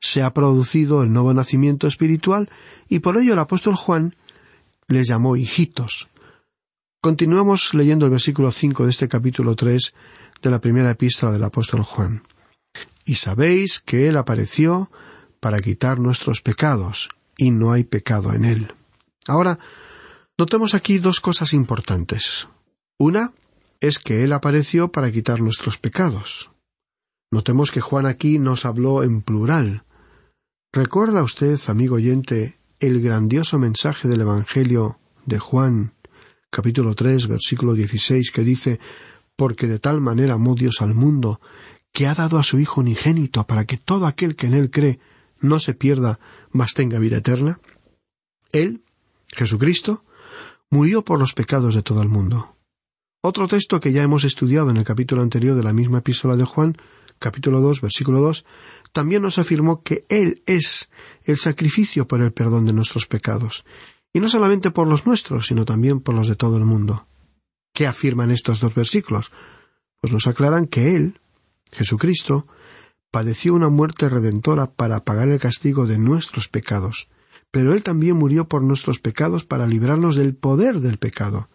se 0.00 0.22
ha 0.22 0.32
producido 0.32 1.02
el 1.02 1.12
nuevo 1.12 1.32
nacimiento 1.34 1.86
espiritual 1.86 2.50
y 2.88 3.00
por 3.00 3.16
ello 3.16 3.32
el 3.32 3.38
apóstol 3.38 3.76
Juan 3.76 4.14
les 4.88 5.08
llamó 5.08 5.36
hijitos. 5.36 6.08
Continuamos 7.00 7.74
leyendo 7.74 8.04
el 8.04 8.10
versículo 8.12 8.50
cinco 8.52 8.84
de 8.84 8.90
este 8.90 9.08
capítulo 9.08 9.56
tres 9.56 9.94
de 10.42 10.50
la 10.50 10.60
primera 10.60 10.90
epístola 10.90 11.32
del 11.32 11.44
apóstol 11.44 11.82
Juan. 11.82 12.22
Y 13.04 13.16
sabéis 13.16 13.80
que 13.80 14.08
Él 14.08 14.16
apareció 14.16 14.90
para 15.40 15.58
quitar 15.58 15.98
nuestros 15.98 16.40
pecados, 16.40 17.08
y 17.36 17.50
no 17.50 17.72
hay 17.72 17.82
pecado 17.82 18.32
en 18.32 18.44
Él. 18.44 18.74
Ahora, 19.26 19.58
Notemos 20.42 20.74
aquí 20.74 20.98
dos 20.98 21.20
cosas 21.20 21.52
importantes. 21.52 22.48
Una 22.98 23.32
es 23.78 24.00
que 24.00 24.24
Él 24.24 24.32
apareció 24.32 24.90
para 24.90 25.12
quitar 25.12 25.40
nuestros 25.40 25.78
pecados. 25.78 26.50
Notemos 27.30 27.70
que 27.70 27.80
Juan 27.80 28.06
aquí 28.06 28.40
nos 28.40 28.64
habló 28.64 29.04
en 29.04 29.22
plural. 29.22 29.84
¿Recuerda 30.72 31.22
usted, 31.22 31.60
amigo 31.68 31.94
oyente, 31.94 32.58
el 32.80 33.00
grandioso 33.00 33.56
mensaje 33.60 34.08
del 34.08 34.22
Evangelio 34.22 34.98
de 35.26 35.38
Juan, 35.38 35.92
capítulo 36.50 36.96
tres, 36.96 37.28
versículo 37.28 37.74
dieciséis, 37.74 38.32
que 38.32 38.42
dice 38.42 38.80
Porque 39.36 39.68
de 39.68 39.78
tal 39.78 40.00
manera 40.00 40.34
amó 40.34 40.56
Dios 40.56 40.82
al 40.82 40.92
mundo, 40.92 41.40
que 41.92 42.08
ha 42.08 42.16
dado 42.16 42.40
a 42.40 42.42
su 42.42 42.58
Hijo 42.58 42.80
unigénito 42.80 43.46
para 43.46 43.64
que 43.64 43.76
todo 43.76 44.06
aquel 44.06 44.34
que 44.34 44.48
en 44.48 44.54
él 44.54 44.72
cree 44.72 44.98
no 45.40 45.60
se 45.60 45.72
pierda, 45.72 46.18
mas 46.50 46.74
tenga 46.74 46.98
vida 46.98 47.18
eterna? 47.18 47.60
Él, 48.50 48.82
Jesucristo, 49.28 50.02
murió 50.72 51.04
por 51.04 51.18
los 51.18 51.34
pecados 51.34 51.74
de 51.74 51.82
todo 51.82 52.00
el 52.00 52.08
mundo. 52.08 52.56
Otro 53.22 53.46
texto 53.46 53.78
que 53.78 53.92
ya 53.92 54.02
hemos 54.02 54.24
estudiado 54.24 54.70
en 54.70 54.78
el 54.78 54.84
capítulo 54.84 55.20
anterior 55.20 55.54
de 55.54 55.62
la 55.62 55.74
misma 55.74 55.98
epístola 55.98 56.34
de 56.34 56.44
Juan, 56.44 56.78
capítulo 57.18 57.60
2, 57.60 57.82
versículo 57.82 58.20
2, 58.22 58.46
también 58.90 59.20
nos 59.20 59.38
afirmó 59.38 59.82
que 59.82 60.06
Él 60.08 60.42
es 60.46 60.90
el 61.24 61.36
sacrificio 61.36 62.08
por 62.08 62.22
el 62.22 62.32
perdón 62.32 62.64
de 62.64 62.72
nuestros 62.72 63.06
pecados, 63.06 63.66
y 64.14 64.20
no 64.20 64.30
solamente 64.30 64.70
por 64.70 64.88
los 64.88 65.06
nuestros, 65.06 65.46
sino 65.46 65.66
también 65.66 66.00
por 66.00 66.14
los 66.14 66.26
de 66.26 66.36
todo 66.36 66.56
el 66.56 66.64
mundo. 66.64 67.06
¿Qué 67.74 67.86
afirman 67.86 68.30
estos 68.30 68.58
dos 68.58 68.74
versículos? 68.74 69.30
Pues 70.00 70.10
nos 70.10 70.26
aclaran 70.26 70.66
que 70.66 70.96
Él, 70.96 71.20
Jesucristo, 71.70 72.46
padeció 73.10 73.52
una 73.52 73.68
muerte 73.68 74.08
redentora 74.08 74.70
para 74.70 75.04
pagar 75.04 75.28
el 75.28 75.38
castigo 75.38 75.86
de 75.86 75.98
nuestros 75.98 76.48
pecados, 76.48 77.08
pero 77.52 77.74
Él 77.74 77.84
también 77.84 78.16
murió 78.16 78.48
por 78.48 78.64
nuestros 78.64 78.98
pecados 78.98 79.44
para 79.44 79.66
librarnos 79.68 80.16
del 80.16 80.34
poder 80.34 80.80
del 80.80 80.98
pecado. 80.98 81.50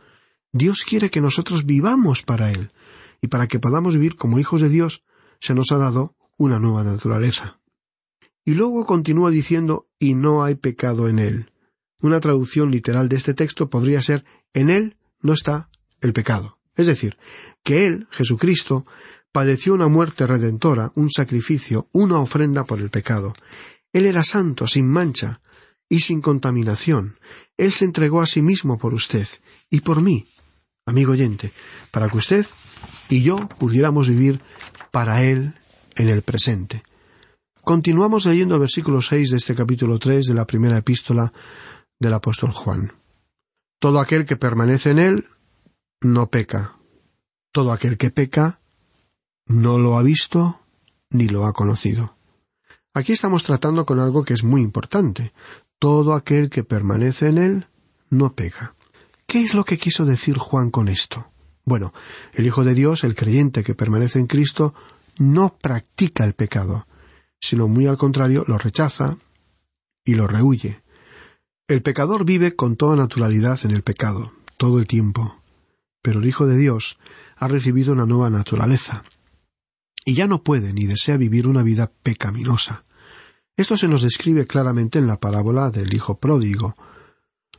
Dios 0.53 0.85
quiere 0.87 1.09
que 1.09 1.19
nosotros 1.19 1.65
vivamos 1.65 2.21
para 2.21 2.51
Él, 2.51 2.71
y 3.19 3.27
para 3.27 3.47
que 3.47 3.59
podamos 3.59 3.95
vivir 3.95 4.15
como 4.15 4.39
hijos 4.39 4.61
de 4.61 4.69
Dios, 4.69 5.03
se 5.41 5.55
nos 5.55 5.71
ha 5.71 5.77
dado 5.77 6.15
una 6.37 6.59
nueva 6.59 6.83
naturaleza. 6.83 7.59
Y 8.45 8.53
luego 8.53 8.85
continúa 8.85 9.31
diciendo, 9.31 9.87
y 9.99 10.13
no 10.13 10.43
hay 10.43 10.55
pecado 10.55 11.09
en 11.09 11.17
Él. 11.17 11.51
Una 11.99 12.19
traducción 12.19 12.69
literal 12.69 13.09
de 13.09 13.15
este 13.15 13.33
texto 13.33 13.69
podría 13.69 14.01
ser, 14.01 14.23
en 14.53 14.69
Él 14.69 14.97
no 15.19 15.33
está 15.33 15.69
el 15.99 16.13
pecado. 16.13 16.59
Es 16.75 16.85
decir, 16.85 17.17
que 17.63 17.87
Él, 17.87 18.07
Jesucristo, 18.11 18.85
padeció 19.31 19.73
una 19.73 19.87
muerte 19.87 20.27
redentora, 20.27 20.91
un 20.93 21.09
sacrificio, 21.09 21.87
una 21.91 22.19
ofrenda 22.19 22.65
por 22.65 22.79
el 22.79 22.91
pecado. 22.91 23.33
Él 23.91 24.05
era 24.05 24.23
santo, 24.23 24.67
sin 24.67 24.87
mancha 24.87 25.41
y 25.89 25.99
sin 25.99 26.21
contaminación. 26.21 27.13
Él 27.57 27.71
se 27.71 27.85
entregó 27.85 28.21
a 28.21 28.27
sí 28.27 28.41
mismo 28.41 28.77
por 28.77 28.93
usted 28.93 29.27
y 29.69 29.81
por 29.81 30.01
mí, 30.01 30.27
amigo 30.85 31.13
oyente, 31.13 31.51
para 31.91 32.09
que 32.09 32.17
usted 32.17 32.45
y 33.09 33.21
yo 33.21 33.47
pudiéramos 33.47 34.09
vivir 34.09 34.41
para 34.91 35.23
Él 35.23 35.53
en 35.95 36.09
el 36.09 36.21
presente. 36.21 36.83
Continuamos 37.61 38.25
leyendo 38.25 38.55
el 38.55 38.61
versículo 38.61 39.01
seis 39.01 39.31
de 39.31 39.37
este 39.37 39.55
capítulo 39.55 39.99
tres 39.99 40.25
de 40.25 40.33
la 40.33 40.45
primera 40.45 40.77
epístola 40.77 41.31
del 41.99 42.13
apóstol 42.13 42.51
Juan. 42.51 42.93
Todo 43.79 43.99
aquel 43.99 44.25
que 44.25 44.37
permanece 44.37 44.91
en 44.91 44.99
Él 44.99 45.25
no 46.01 46.29
peca. 46.29 46.77
Todo 47.51 47.71
aquel 47.71 47.97
que 47.97 48.09
peca 48.09 48.59
no 49.47 49.79
lo 49.79 49.97
ha 49.97 50.03
visto 50.03 50.59
ni 51.09 51.27
lo 51.27 51.45
ha 51.45 51.53
conocido. 51.53 52.17
Aquí 52.93 53.13
estamos 53.13 53.43
tratando 53.43 53.85
con 53.85 53.99
algo 53.99 54.23
que 54.23 54.33
es 54.33 54.43
muy 54.43 54.61
importante. 54.61 55.31
Todo 55.79 56.13
aquel 56.13 56.49
que 56.49 56.63
permanece 56.63 57.27
en 57.27 57.37
Él 57.37 57.67
no 58.09 58.33
peca. 58.33 58.75
¿Qué 59.27 59.41
es 59.41 59.53
lo 59.53 59.63
que 59.63 59.77
quiso 59.77 60.05
decir 60.05 60.37
Juan 60.37 60.71
con 60.71 60.87
esto? 60.87 61.27
Bueno, 61.65 61.93
el 62.33 62.45
Hijo 62.45 62.63
de 62.63 62.73
Dios, 62.73 63.03
el 63.03 63.13
creyente 63.13 63.63
que 63.63 63.75
permanece 63.75 64.19
en 64.19 64.27
Cristo, 64.27 64.73
no 65.19 65.57
practica 65.57 66.23
el 66.23 66.33
pecado, 66.33 66.87
sino 67.39 67.67
muy 67.67 67.87
al 67.87 67.97
contrario 67.97 68.45
lo 68.47 68.57
rechaza 68.57 69.17
y 70.05 70.15
lo 70.15 70.27
rehuye. 70.27 70.81
El 71.67 71.81
pecador 71.81 72.23
vive 72.23 72.55
con 72.55 72.77
toda 72.77 72.95
naturalidad 72.95 73.59
en 73.63 73.71
el 73.71 73.83
pecado, 73.83 74.31
todo 74.55 74.79
el 74.79 74.87
tiempo, 74.87 75.41
pero 76.01 76.19
el 76.19 76.27
Hijo 76.27 76.47
de 76.47 76.57
Dios 76.57 76.97
ha 77.35 77.47
recibido 77.49 77.91
una 77.91 78.05
nueva 78.05 78.29
naturaleza, 78.29 79.03
y 80.05 80.13
ya 80.13 80.25
no 80.25 80.41
puede 80.41 80.71
ni 80.71 80.85
desea 80.85 81.17
vivir 81.17 81.47
una 81.47 81.63
vida 81.63 81.91
pecaminosa. 82.01 82.85
Esto 83.57 83.75
se 83.75 83.87
nos 83.87 84.03
describe 84.03 84.45
claramente 84.45 84.99
en 84.99 85.07
la 85.07 85.19
parábola 85.19 85.71
del 85.71 85.91
Hijo 85.91 86.19
pródigo, 86.19 86.75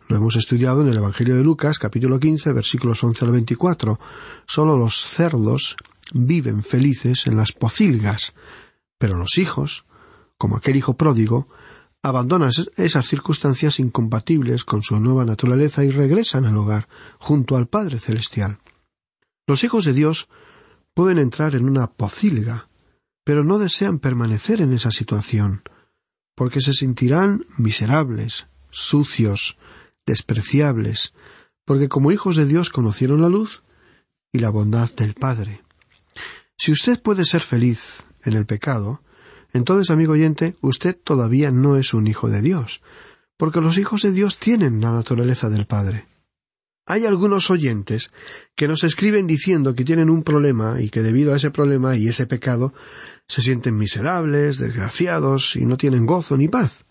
lo 0.07 0.17
hemos 0.17 0.37
estudiado 0.37 0.81
en 0.81 0.89
el 0.89 0.97
Evangelio 0.97 1.37
de 1.37 1.43
Lucas, 1.43 1.81
capítulo 1.81 2.21
15, 2.21 2.53
versículos 2.53 3.03
11 3.05 3.25
al 3.27 3.33
24. 3.33 4.01
Solo 4.47 4.79
los 4.79 4.97
cerdos 4.97 5.77
viven 6.15 6.63
felices 6.63 7.27
en 7.27 7.37
las 7.37 7.53
pocilgas, 7.53 8.33
pero 8.97 9.19
los 9.19 9.37
hijos, 9.37 9.85
como 10.39 10.57
aquel 10.57 10.77
hijo 10.77 10.97
pródigo, 10.97 11.49
abandonan 12.03 12.53
esas 12.77 13.07
circunstancias 13.07 13.81
incompatibles 13.81 14.65
con 14.65 14.83
su 14.83 14.99
nueva 15.01 15.27
naturaleza 15.27 15.85
y 15.85 15.91
regresan 15.91 16.47
al 16.47 16.57
hogar, 16.57 16.89
junto 17.19 17.57
al 17.57 17.67
Padre 17.67 17.99
Celestial. 17.99 18.61
Los 19.47 19.63
hijos 19.65 19.85
de 19.85 19.95
Dios 19.95 20.29
pueden 20.95 21.19
entrar 21.19 21.55
en 21.55 21.69
una 21.69 21.89
pocilga, 21.89 22.69
pero 23.25 23.45
no 23.45 23.59
desean 23.59 23.99
permanecer 23.99 24.63
en 24.63 24.73
esa 24.73 24.91
situación, 24.91 25.65
porque 26.39 26.61
se 26.61 26.73
sentirán 26.73 27.45
miserables, 27.57 28.47
sucios, 28.71 29.59
despreciables, 30.07 31.13
porque 31.65 31.89
como 31.89 32.13
hijos 32.13 32.37
de 32.37 32.47
Dios 32.47 32.71
conocieron 32.71 33.21
la 33.21 33.29
luz 33.29 33.65
y 34.33 34.39
la 34.39 34.49
bondad 34.49 34.89
del 34.95 35.15
Padre. 35.15 35.63
Si 36.57 36.71
usted 36.71 37.03
puede 37.03 37.25
ser 37.25 37.41
feliz 37.41 38.05
en 38.23 38.35
el 38.35 38.47
pecado, 38.47 39.03
entonces, 39.53 39.91
amigo 39.91 40.13
oyente, 40.13 40.55
usted 40.61 40.97
todavía 40.97 41.51
no 41.51 41.77
es 41.77 41.93
un 41.93 42.07
hijo 42.07 42.29
de 42.29 42.41
Dios, 42.41 42.83
porque 43.37 43.61
los 43.61 43.77
hijos 43.77 44.03
de 44.03 44.13
Dios 44.13 44.39
tienen 44.39 44.81
la 44.81 44.93
naturaleza 44.93 45.49
del 45.49 45.67
Padre. 45.67 46.07
Hay 46.91 47.05
algunos 47.05 47.51
oyentes 47.51 48.11
que 48.57 48.67
nos 48.67 48.83
escriben 48.83 49.27
diciendo 49.27 49.75
que 49.75 49.85
tienen 49.85 50.09
un 50.09 50.23
problema 50.23 50.81
y 50.81 50.89
que 50.89 51.03
debido 51.03 51.35
a 51.35 51.37
ese 51.37 51.51
problema 51.51 51.97
y 51.97 52.09
ese 52.09 52.27
pecado 52.27 52.73
se 53.29 53.43
sienten 53.43 53.77
miserables, 53.77 54.57
desgraciados 54.57 55.55
y 55.57 55.67
no 55.67 55.77
tienen 55.77 56.07
gozo 56.07 56.39
ni 56.39 56.49
paz. 56.49 56.87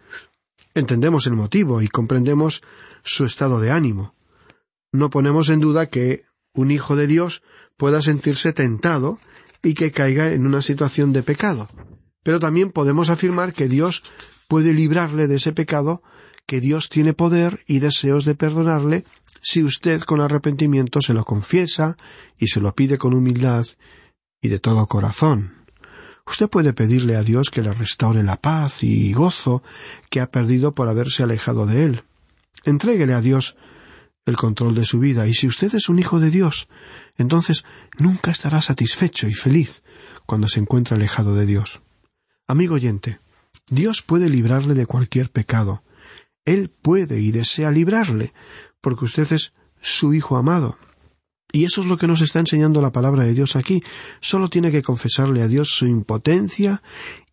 Entendemos 0.76 1.26
el 1.26 1.34
motivo 1.34 1.82
y 1.82 1.88
comprendemos 1.88 2.62
su 3.04 3.26
estado 3.26 3.60
de 3.60 3.72
ánimo. 3.72 4.14
No 4.92 5.10
ponemos 5.10 5.50
en 5.50 5.62
duda 5.62 5.88
que 5.88 6.26
un 6.54 6.70
hijo 6.70 6.96
de 6.96 7.08
Dios 7.08 7.42
pueda 7.76 8.04
sentirse 8.04 8.54
tentado 8.54 9.18
y 9.64 9.74
que 9.74 9.92
caiga 9.92 10.32
en 10.32 10.46
una 10.46 10.62
situación 10.62 11.12
de 11.12 11.24
pecado. 11.24 11.68
Pero 12.22 12.40
también 12.40 12.70
podemos 12.70 13.10
afirmar 13.10 13.52
que 13.52 13.68
Dios 13.68 14.04
puede 14.48 14.76
librarle 14.76 15.28
de 15.28 15.38
ese 15.38 15.54
pecado, 15.54 16.04
que 16.46 16.62
Dios 16.62 16.88
tiene 16.88 17.14
poder 17.14 17.64
y 17.66 17.80
deseos 17.80 18.26
de 18.26 18.36
perdonarle 18.36 19.04
si 19.50 19.64
usted 19.64 20.02
con 20.02 20.20
arrepentimiento 20.20 21.00
se 21.00 21.14
lo 21.14 21.24
confiesa 21.24 21.96
y 22.38 22.48
se 22.48 22.60
lo 22.60 22.76
pide 22.76 22.98
con 22.98 23.14
humildad 23.14 23.66
y 24.42 24.50
de 24.50 24.60
todo 24.60 24.86
corazón. 24.88 25.64
Usted 26.26 26.50
puede 26.50 26.74
pedirle 26.74 27.16
a 27.16 27.24
Dios 27.24 27.50
que 27.50 27.62
le 27.62 27.72
restaure 27.72 28.24
la 28.24 28.42
paz 28.42 28.84
y 28.84 29.14
gozo 29.14 29.64
que 30.10 30.20
ha 30.20 30.32
perdido 30.32 30.76
por 30.76 30.90
haberse 30.90 31.24
alejado 31.24 31.66
de 31.66 31.86
él. 31.86 32.04
Entréguele 32.66 33.14
a 33.14 33.22
Dios 33.22 33.56
el 34.26 34.36
control 34.36 34.76
de 34.76 34.84
su 34.84 35.00
vida, 35.00 35.26
y 35.28 35.34
si 35.34 35.48
usted 35.48 35.74
es 35.74 35.88
un 35.88 36.00
hijo 36.00 36.20
de 36.20 36.30
Dios, 36.30 36.68
entonces 37.18 37.64
nunca 37.98 38.32
estará 38.32 38.62
satisfecho 38.62 39.30
y 39.30 39.34
feliz 39.34 39.82
cuando 40.26 40.50
se 40.50 40.60
encuentra 40.60 40.98
alejado 40.98 41.36
de 41.36 41.46
Dios. 41.46 41.80
Amigo 42.48 42.76
oyente, 42.76 43.22
Dios 43.70 44.02
puede 44.02 44.28
librarle 44.28 44.74
de 44.74 44.86
cualquier 44.86 45.32
pecado. 45.32 45.84
Él 46.44 46.70
puede 46.70 47.22
y 47.22 47.32
desea 47.32 47.72
librarle, 47.72 48.34
porque 48.88 49.04
usted 49.04 49.30
es 49.34 49.52
su 49.82 50.13
hijo 50.13 50.38
amado. 50.38 50.78
Y 51.52 51.65
eso 51.65 51.82
es 51.82 51.88
lo 51.88 51.97
que 51.97 52.08
nos 52.08 52.21
está 52.21 52.39
enseñando 52.39 52.82
la 52.82 52.93
palabra 52.93 53.26
de 53.26 53.34
Dios 53.34 53.58
aquí. 53.58 53.84
Solo 54.21 54.47
tiene 54.47 54.71
que 54.71 54.82
confesarle 54.82 55.41
a 55.41 55.50
Dios 55.50 55.67
su 55.67 55.88
impotencia 55.88 56.82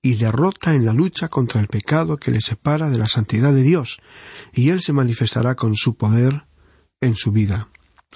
y 0.03 0.17
derrota 0.17 0.75
en 0.75 0.85
la 0.85 0.93
lucha 0.93 1.29
contra 1.29 1.61
el 1.61 1.69
pecado 1.69 2.17
que 2.17 2.33
le 2.33 2.41
separa 2.41 2.91
de 2.91 2.99
la 2.99 3.07
santidad 3.07 3.53
de 3.53 3.63
Dios, 3.63 4.01
y 4.53 4.71
Él 4.71 4.83
se 4.83 4.93
manifestará 4.93 5.55
con 5.55 5.77
su 5.77 5.95
poder 5.95 6.45
en 7.01 7.15
su 7.15 7.31
vida. 7.31 7.69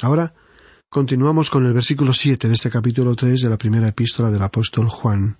Ahora 0.02 0.34
continuamos 0.88 1.48
con 1.48 1.64
el 1.64 1.74
versículo 1.74 2.12
siete 2.14 2.48
de 2.48 2.54
este 2.54 2.70
capítulo 2.70 3.14
tres 3.14 3.40
de 3.42 3.50
la 3.50 3.56
primera 3.56 3.86
epístola 3.86 4.32
del 4.32 4.42
apóstol 4.42 4.88
Juan, 4.88 5.38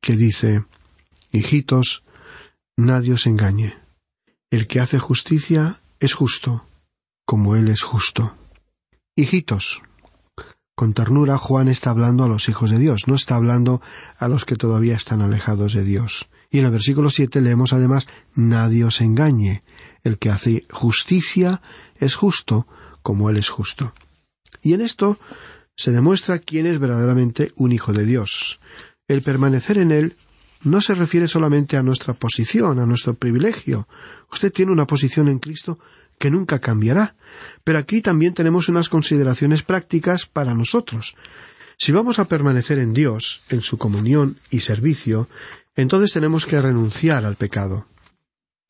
que 0.00 0.14
dice 0.14 0.64
Hijitos, 1.32 2.04
nadie 2.76 3.14
os 3.14 3.26
engañe. 3.26 3.74
El 4.48 4.68
que 4.68 4.78
hace 4.78 5.00
justicia 5.00 5.80
es 5.98 6.12
justo, 6.12 6.66
como 7.24 7.56
Él 7.56 7.68
es 7.68 7.82
justo. 7.82 8.36
Hijitos, 9.16 9.82
con 10.74 10.94
ternura 10.94 11.38
Juan 11.38 11.68
está 11.68 11.90
hablando 11.90 12.24
a 12.24 12.28
los 12.28 12.48
hijos 12.48 12.70
de 12.70 12.78
Dios, 12.78 13.06
no 13.06 13.14
está 13.14 13.36
hablando 13.36 13.82
a 14.18 14.28
los 14.28 14.44
que 14.44 14.56
todavía 14.56 14.96
están 14.96 15.20
alejados 15.20 15.74
de 15.74 15.84
Dios. 15.84 16.28
Y 16.50 16.58
en 16.58 16.64
el 16.66 16.70
versículo 16.70 17.10
siete 17.10 17.40
leemos 17.40 17.72
además 17.72 18.06
Nadie 18.34 18.84
os 18.84 19.00
engañe. 19.00 19.62
El 20.02 20.18
que 20.18 20.30
hace 20.30 20.64
justicia 20.70 21.62
es 21.96 22.14
justo, 22.14 22.66
como 23.02 23.30
Él 23.30 23.36
es 23.36 23.48
justo. 23.48 23.94
Y 24.62 24.74
en 24.74 24.80
esto 24.80 25.18
se 25.76 25.92
demuestra 25.92 26.38
quién 26.38 26.66
es 26.66 26.78
verdaderamente 26.78 27.52
un 27.56 27.72
hijo 27.72 27.92
de 27.92 28.04
Dios. 28.04 28.60
El 29.08 29.22
permanecer 29.22 29.78
en 29.78 29.92
Él 29.92 30.16
no 30.64 30.80
se 30.80 30.94
refiere 30.94 31.28
solamente 31.28 31.76
a 31.76 31.82
nuestra 31.82 32.14
posición, 32.14 32.78
a 32.78 32.86
nuestro 32.86 33.14
privilegio. 33.14 33.88
Usted 34.30 34.52
tiene 34.52 34.72
una 34.72 34.86
posición 34.86 35.28
en 35.28 35.38
Cristo 35.38 35.78
que 36.18 36.30
nunca 36.30 36.60
cambiará. 36.60 37.16
Pero 37.64 37.78
aquí 37.78 38.00
también 38.00 38.34
tenemos 38.34 38.68
unas 38.68 38.88
consideraciones 38.88 39.62
prácticas 39.62 40.26
para 40.26 40.54
nosotros. 40.54 41.16
Si 41.76 41.90
vamos 41.90 42.18
a 42.18 42.26
permanecer 42.26 42.78
en 42.78 42.94
Dios, 42.94 43.42
en 43.50 43.60
su 43.60 43.76
comunión 43.76 44.36
y 44.50 44.60
servicio, 44.60 45.26
entonces 45.74 46.12
tenemos 46.12 46.46
que 46.46 46.62
renunciar 46.62 47.24
al 47.24 47.34
pecado. 47.34 47.86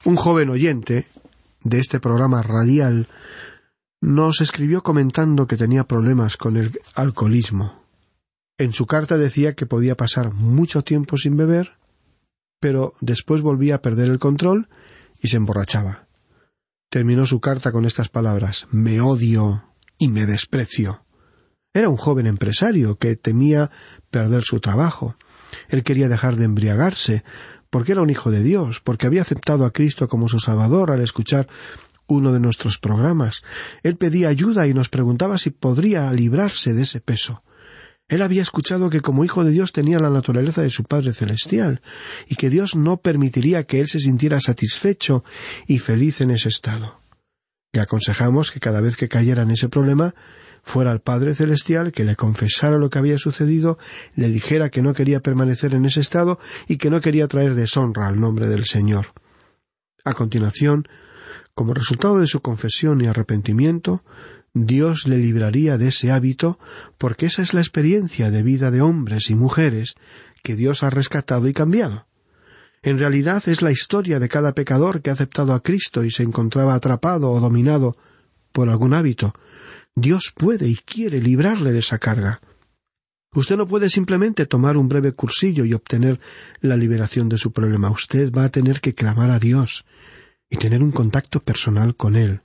Un 0.05 0.17
joven 0.17 0.49
oyente 0.49 1.07
de 1.63 1.79
este 1.79 2.01
programa 2.01 2.41
radial 2.43 3.09
nos 4.01 4.41
escribió 4.41 4.83
comentando 4.83 5.47
que 5.47 5.57
tenía 5.57 5.85
problemas 5.85 6.37
con 6.37 6.57
el 6.57 6.73
alcoholismo. 6.95 7.83
En 8.59 8.73
su 8.73 8.87
carta 8.87 9.17
decía 9.17 9.55
que 9.55 9.67
podía 9.67 9.97
pasar 9.97 10.33
mucho 10.33 10.83
tiempo 10.83 11.17
sin 11.17 11.37
beber, 11.37 11.77
pero 12.63 12.95
después 13.01 13.41
volvía 13.41 13.75
a 13.75 13.83
perder 13.83 14.09
el 14.09 14.21
control 14.21 14.69
y 15.21 15.27
se 15.27 15.37
emborrachaba. 15.37 16.07
Terminó 16.89 17.27
su 17.27 17.41
carta 17.41 17.73
con 17.73 17.87
estas 17.87 18.09
palabras 18.09 18.69
Me 18.71 19.01
odio 19.01 19.65
y 19.99 20.07
me 20.07 20.27
desprecio. 20.27 21.05
Era 21.75 21.89
un 21.89 21.97
joven 21.97 22.29
empresario 22.29 22.99
que 22.99 23.17
temía 23.17 23.73
perder 24.13 24.45
su 24.45 24.61
trabajo. 24.61 25.17
Él 25.71 25.83
quería 25.83 26.09
dejar 26.09 26.37
de 26.37 26.45
embriagarse, 26.45 27.25
porque 27.69 27.93
era 27.93 28.03
un 28.03 28.11
hijo 28.11 28.31
de 28.31 28.45
Dios, 28.45 28.79
porque 28.79 29.07
había 29.07 29.23
aceptado 29.23 29.65
a 29.65 29.73
Cristo 29.73 30.07
como 30.07 30.29
su 30.29 30.39
Salvador 30.39 30.93
al 30.93 31.01
escuchar 31.01 31.49
uno 32.07 32.33
de 32.33 32.39
nuestros 32.39 32.79
programas. 32.79 33.43
Él 33.83 33.97
pedía 33.97 34.29
ayuda 34.29 34.69
y 34.69 34.75
nos 34.75 34.89
preguntaba 34.89 35.37
si 35.37 35.51
podría 35.51 36.13
librarse 36.13 36.75
de 36.75 36.83
ese 36.83 37.01
peso. 37.01 37.43
Él 38.13 38.21
había 38.21 38.43
escuchado 38.43 38.91
que 38.91 39.01
como 39.01 39.25
hijo 39.25 39.43
de 39.43 39.53
Dios 39.53 39.73
tenía 39.73 39.99
la 39.99 40.11
naturaleza 40.11 40.61
de 40.61 40.69
su 40.69 40.85
Padre 40.85 41.15
Celestial, 41.15 41.81
y 42.29 42.35
que 42.35 42.51
Dios 42.51 42.77
no 42.77 42.99
permitiría 42.99 43.65
que 43.65 43.81
él 43.81 43.89
se 43.89 44.01
sintiera 44.01 44.39
satisfecho 44.39 45.25
y 45.67 45.79
feliz 45.79 46.21
en 46.21 46.31
ese 46.31 46.51
estado. 46.51 47.01
Le 47.73 47.81
aconsejamos 47.81 48.51
que 48.51 48.61
cada 48.61 48.83
vez 48.83 48.99
que 48.99 49.09
cayera 49.09 49.45
en 49.45 49.51
ese 49.51 49.71
problema, 49.71 50.15
fuera 50.63 50.91
al 50.91 51.01
Padre 51.01 51.35
Celestial, 51.35 51.91
que 51.91 52.05
le 52.05 52.15
confesara 52.15 52.77
lo 52.77 52.91
que 52.91 52.99
había 52.99 53.17
sucedido, 53.17 53.79
le 54.15 54.29
dijera 54.29 54.69
que 54.69 54.83
no 54.83 54.93
quería 54.93 55.21
permanecer 55.21 55.73
en 55.73 55.87
ese 55.87 56.01
estado 56.01 56.39
y 56.69 56.77
que 56.77 56.91
no 56.91 57.01
quería 57.01 57.29
traer 57.29 57.55
deshonra 57.55 58.09
al 58.09 58.21
nombre 58.21 58.47
del 58.47 58.67
Señor. 58.67 59.07
A 60.05 60.13
continuación, 60.13 60.87
como 61.55 61.73
resultado 61.73 62.19
de 62.19 62.27
su 62.27 62.43
confesión 62.43 63.01
y 63.01 63.07
arrepentimiento, 63.07 64.05
Dios 64.55 65.09
le 65.09 65.17
libraría 65.17 65.79
de 65.79 65.89
ese 65.89 66.11
hábito, 66.11 66.59
porque 66.99 67.27
esa 67.27 67.41
es 67.41 67.55
la 67.55 67.61
experiencia 67.61 68.31
de 68.31 68.43
vida 68.43 68.71
de 68.71 68.83
hombres 68.83 69.31
y 69.31 69.35
mujeres 69.35 69.95
que 70.43 70.57
Dios 70.57 70.83
ha 70.83 70.91
rescatado 70.91 71.49
y 71.49 71.55
cambiado. 71.55 72.07
En 72.83 72.99
realidad 72.99 73.43
es 73.47 73.63
la 73.63 73.71
historia 73.71 74.19
de 74.19 74.29
cada 74.29 74.53
pecador 74.53 75.01
que 75.01 75.11
ha 75.11 75.13
aceptado 75.15 75.55
a 75.55 75.63
Cristo 75.63 76.05
y 76.05 76.11
se 76.11 76.25
encontraba 76.25 76.75
atrapado 76.75 77.31
o 77.31 77.41
dominado 77.41 77.97
por 78.51 78.69
algún 78.69 78.93
hábito. 78.93 79.35
Dios 79.95 80.33
puede 80.37 80.69
y 80.69 80.77
quiere 80.77 81.21
librarle 81.21 81.73
de 81.73 81.79
esa 81.79 81.99
carga. 81.99 82.41
Usted 83.35 83.57
no 83.57 83.67
puede 83.67 83.89
simplemente 83.89 84.45
tomar 84.45 84.77
un 84.77 84.89
breve 84.89 85.13
cursillo 85.13 85.65
y 85.65 85.73
obtener 85.73 86.21
la 86.61 86.77
liberación 86.77 87.31
de 87.31 87.39
su 87.39 87.53
problema. 87.53 87.91
Usted 87.91 88.31
va 88.31 88.45
a 88.45 88.51
tener 88.51 88.81
que 88.81 88.95
clamar 88.95 89.31
a 89.31 89.39
Dios 89.39 89.87
y 90.51 90.57
tener 90.57 90.83
un 90.83 90.93
contacto 90.93 91.41
personal 91.41 91.97
con 91.97 92.17
Él. 92.17 92.41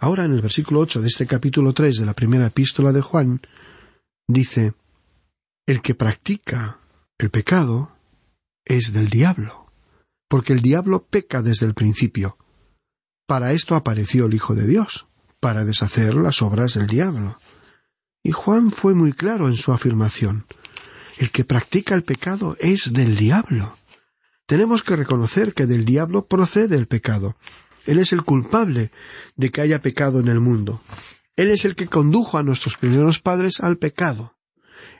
Ahora 0.00 0.24
en 0.24 0.32
el 0.32 0.40
versículo 0.40 0.80
ocho 0.80 1.00
de 1.00 1.08
este 1.08 1.26
capítulo 1.26 1.72
tres 1.72 1.96
de 1.96 2.06
la 2.06 2.14
primera 2.14 2.46
epístola 2.46 2.92
de 2.92 3.00
Juan, 3.00 3.40
dice 4.28 4.74
El 5.66 5.82
que 5.82 5.94
practica 5.94 6.78
el 7.18 7.30
pecado 7.30 7.90
es 8.64 8.92
del 8.92 9.10
diablo, 9.10 9.72
porque 10.28 10.52
el 10.52 10.62
diablo 10.62 11.04
peca 11.04 11.42
desde 11.42 11.66
el 11.66 11.74
principio. 11.74 12.38
Para 13.26 13.52
esto 13.52 13.74
apareció 13.74 14.26
el 14.26 14.34
Hijo 14.34 14.54
de 14.54 14.66
Dios, 14.66 15.08
para 15.40 15.64
deshacer 15.64 16.14
las 16.14 16.42
obras 16.42 16.74
del 16.74 16.86
diablo. 16.86 17.36
Y 18.22 18.30
Juan 18.30 18.70
fue 18.70 18.94
muy 18.94 19.12
claro 19.12 19.48
en 19.48 19.56
su 19.56 19.72
afirmación. 19.72 20.44
El 21.18 21.30
que 21.30 21.44
practica 21.44 21.94
el 21.94 22.04
pecado 22.04 22.56
es 22.60 22.92
del 22.92 23.16
diablo. 23.16 23.74
Tenemos 24.46 24.82
que 24.82 24.96
reconocer 24.96 25.54
que 25.54 25.66
del 25.66 25.84
diablo 25.84 26.24
procede 26.24 26.76
el 26.76 26.86
pecado. 26.86 27.36
Él 27.88 27.98
es 27.98 28.12
el 28.12 28.22
culpable 28.22 28.90
de 29.36 29.48
que 29.48 29.62
haya 29.62 29.78
pecado 29.78 30.20
en 30.20 30.28
el 30.28 30.40
mundo. 30.40 30.78
Él 31.36 31.50
es 31.50 31.64
el 31.64 31.74
que 31.74 31.86
condujo 31.86 32.36
a 32.36 32.42
nuestros 32.42 32.76
primeros 32.76 33.18
padres 33.18 33.60
al 33.60 33.78
pecado. 33.78 34.36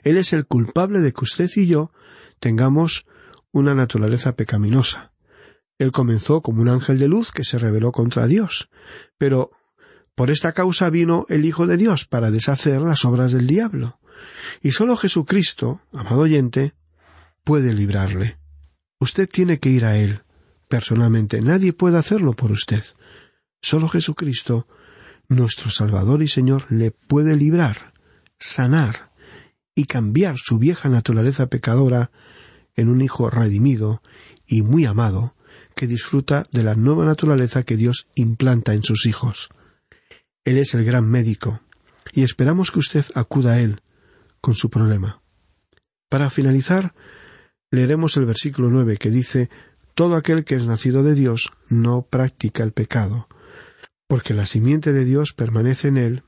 Él 0.03 0.17
es 0.17 0.33
el 0.33 0.47
culpable 0.47 0.99
de 1.01 1.13
que 1.13 1.23
usted 1.23 1.47
y 1.55 1.67
yo 1.67 1.91
tengamos 2.39 3.05
una 3.51 3.75
naturaleza 3.75 4.35
pecaminosa. 4.35 5.13
Él 5.77 5.91
comenzó 5.91 6.41
como 6.41 6.63
un 6.63 6.69
ángel 6.69 6.97
de 6.97 7.07
luz 7.07 7.31
que 7.31 7.43
se 7.43 7.59
rebeló 7.59 7.91
contra 7.91 8.25
Dios, 8.25 8.71
pero 9.19 9.51
por 10.15 10.31
esta 10.31 10.53
causa 10.53 10.89
vino 10.89 11.27
el 11.29 11.45
Hijo 11.45 11.67
de 11.67 11.77
Dios 11.77 12.05
para 12.05 12.31
deshacer 12.31 12.81
las 12.81 13.05
obras 13.05 13.33
del 13.33 13.45
diablo. 13.45 13.99
Y 14.63 14.71
sólo 14.71 14.97
Jesucristo, 14.97 15.79
amado 15.93 16.21
oyente, 16.21 16.73
puede 17.43 17.71
librarle. 17.71 18.39
Usted 18.99 19.29
tiene 19.29 19.59
que 19.59 19.69
ir 19.69 19.85
a 19.85 19.95
Él, 19.95 20.23
personalmente. 20.69 21.41
Nadie 21.41 21.73
puede 21.73 21.97
hacerlo 21.97 22.33
por 22.33 22.51
usted. 22.51 22.83
Solo 23.61 23.89
Jesucristo, 23.89 24.67
nuestro 25.27 25.69
Salvador 25.69 26.23
y 26.23 26.29
Señor, 26.29 26.65
le 26.69 26.91
puede 26.91 27.35
librar, 27.35 27.91
sanar 28.37 29.11
y 29.75 29.85
cambiar 29.85 30.37
su 30.37 30.57
vieja 30.57 30.87
naturaleza 30.87 31.47
pecadora 31.47 32.11
en 32.75 32.87
un 32.87 33.01
Hijo 33.01 33.29
redimido 33.29 34.01
y 34.47 34.61
muy 34.61 34.85
amado, 34.85 35.35
que 35.75 35.87
disfruta 35.87 36.45
de 36.51 36.63
la 36.63 36.75
nueva 36.75 37.05
naturaleza 37.05 37.63
que 37.63 37.75
Dios 37.75 38.07
implanta 38.15 38.73
en 38.73 38.83
sus 38.83 39.05
hijos. 39.05 39.49
Él 40.45 40.57
es 40.57 40.73
el 40.73 40.85
gran 40.85 41.09
médico, 41.09 41.61
y 42.13 42.23
esperamos 42.23 42.71
que 42.71 42.79
usted 42.79 43.05
acuda 43.15 43.53
a 43.53 43.59
Él 43.59 43.81
con 44.41 44.55
su 44.55 44.69
problema. 44.69 45.21
Para 46.09 46.29
finalizar, 46.29 46.95
leeremos 47.71 48.17
el 48.17 48.25
versículo 48.25 48.69
nueve 48.69 48.97
que 48.97 49.09
dice 49.09 49.49
Todo 49.99 50.15
aquel 50.15 50.45
que 50.45 50.55
es 50.55 50.65
nacido 50.65 51.03
de 51.03 51.13
Dios 51.13 51.51
no 51.67 52.03
practica 52.03 52.63
el 52.63 52.71
pecado, 52.71 53.27
porque 54.07 54.33
la 54.33 54.45
simiente 54.45 54.93
de 54.93 55.03
Dios 55.03 55.33
permanece 55.33 55.89
en 55.89 55.97
él 55.97 56.23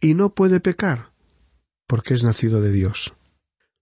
y 0.00 0.14
no 0.14 0.30
puede 0.30 0.58
pecar, 0.58 1.10
porque 1.86 2.14
es 2.14 2.22
nacido 2.24 2.62
de 2.62 2.72
Dios. 2.72 3.12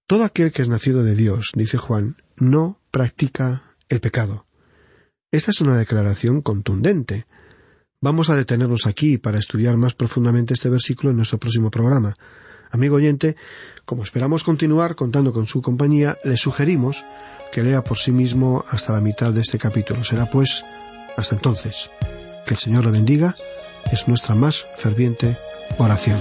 Todo 0.08 0.24
aquel 0.24 0.50
que 0.50 0.62
es 0.62 0.68
nacido 0.68 1.04
de 1.04 1.14
Dios, 1.14 1.52
dice 1.54 1.78
Juan, 1.78 2.16
no 2.36 2.80
practica 2.90 3.76
el 3.88 4.00
pecado. 4.00 4.44
Esta 5.30 5.52
es 5.52 5.60
una 5.60 5.78
declaración 5.78 6.42
contundente. 6.42 7.28
Vamos 8.00 8.30
a 8.30 8.34
detenernos 8.34 8.88
aquí 8.88 9.18
para 9.18 9.38
estudiar 9.38 9.76
más 9.76 9.94
profundamente 9.94 10.54
este 10.54 10.68
versículo 10.68 11.10
en 11.10 11.16
nuestro 11.16 11.38
próximo 11.38 11.70
programa. 11.70 12.16
Amigo 12.72 12.96
oyente, 12.96 13.36
como 13.84 14.02
esperamos 14.02 14.42
continuar 14.42 14.96
contando 14.96 15.32
con 15.32 15.46
su 15.46 15.62
compañía, 15.62 16.18
le 16.24 16.36
sugerimos 16.36 17.04
que 17.52 17.62
lea 17.62 17.82
por 17.82 17.98
sí 17.98 18.12
mismo 18.12 18.64
hasta 18.68 18.92
la 18.92 19.00
mitad 19.00 19.32
de 19.32 19.40
este 19.40 19.58
capítulo. 19.58 20.04
Será 20.04 20.26
pues 20.26 20.64
hasta 21.16 21.34
entonces. 21.34 21.90
Que 22.46 22.54
el 22.54 22.58
Señor 22.58 22.84
lo 22.84 22.92
bendiga 22.92 23.36
es 23.92 24.08
nuestra 24.08 24.34
más 24.34 24.66
ferviente 24.76 25.36
oración. 25.78 26.18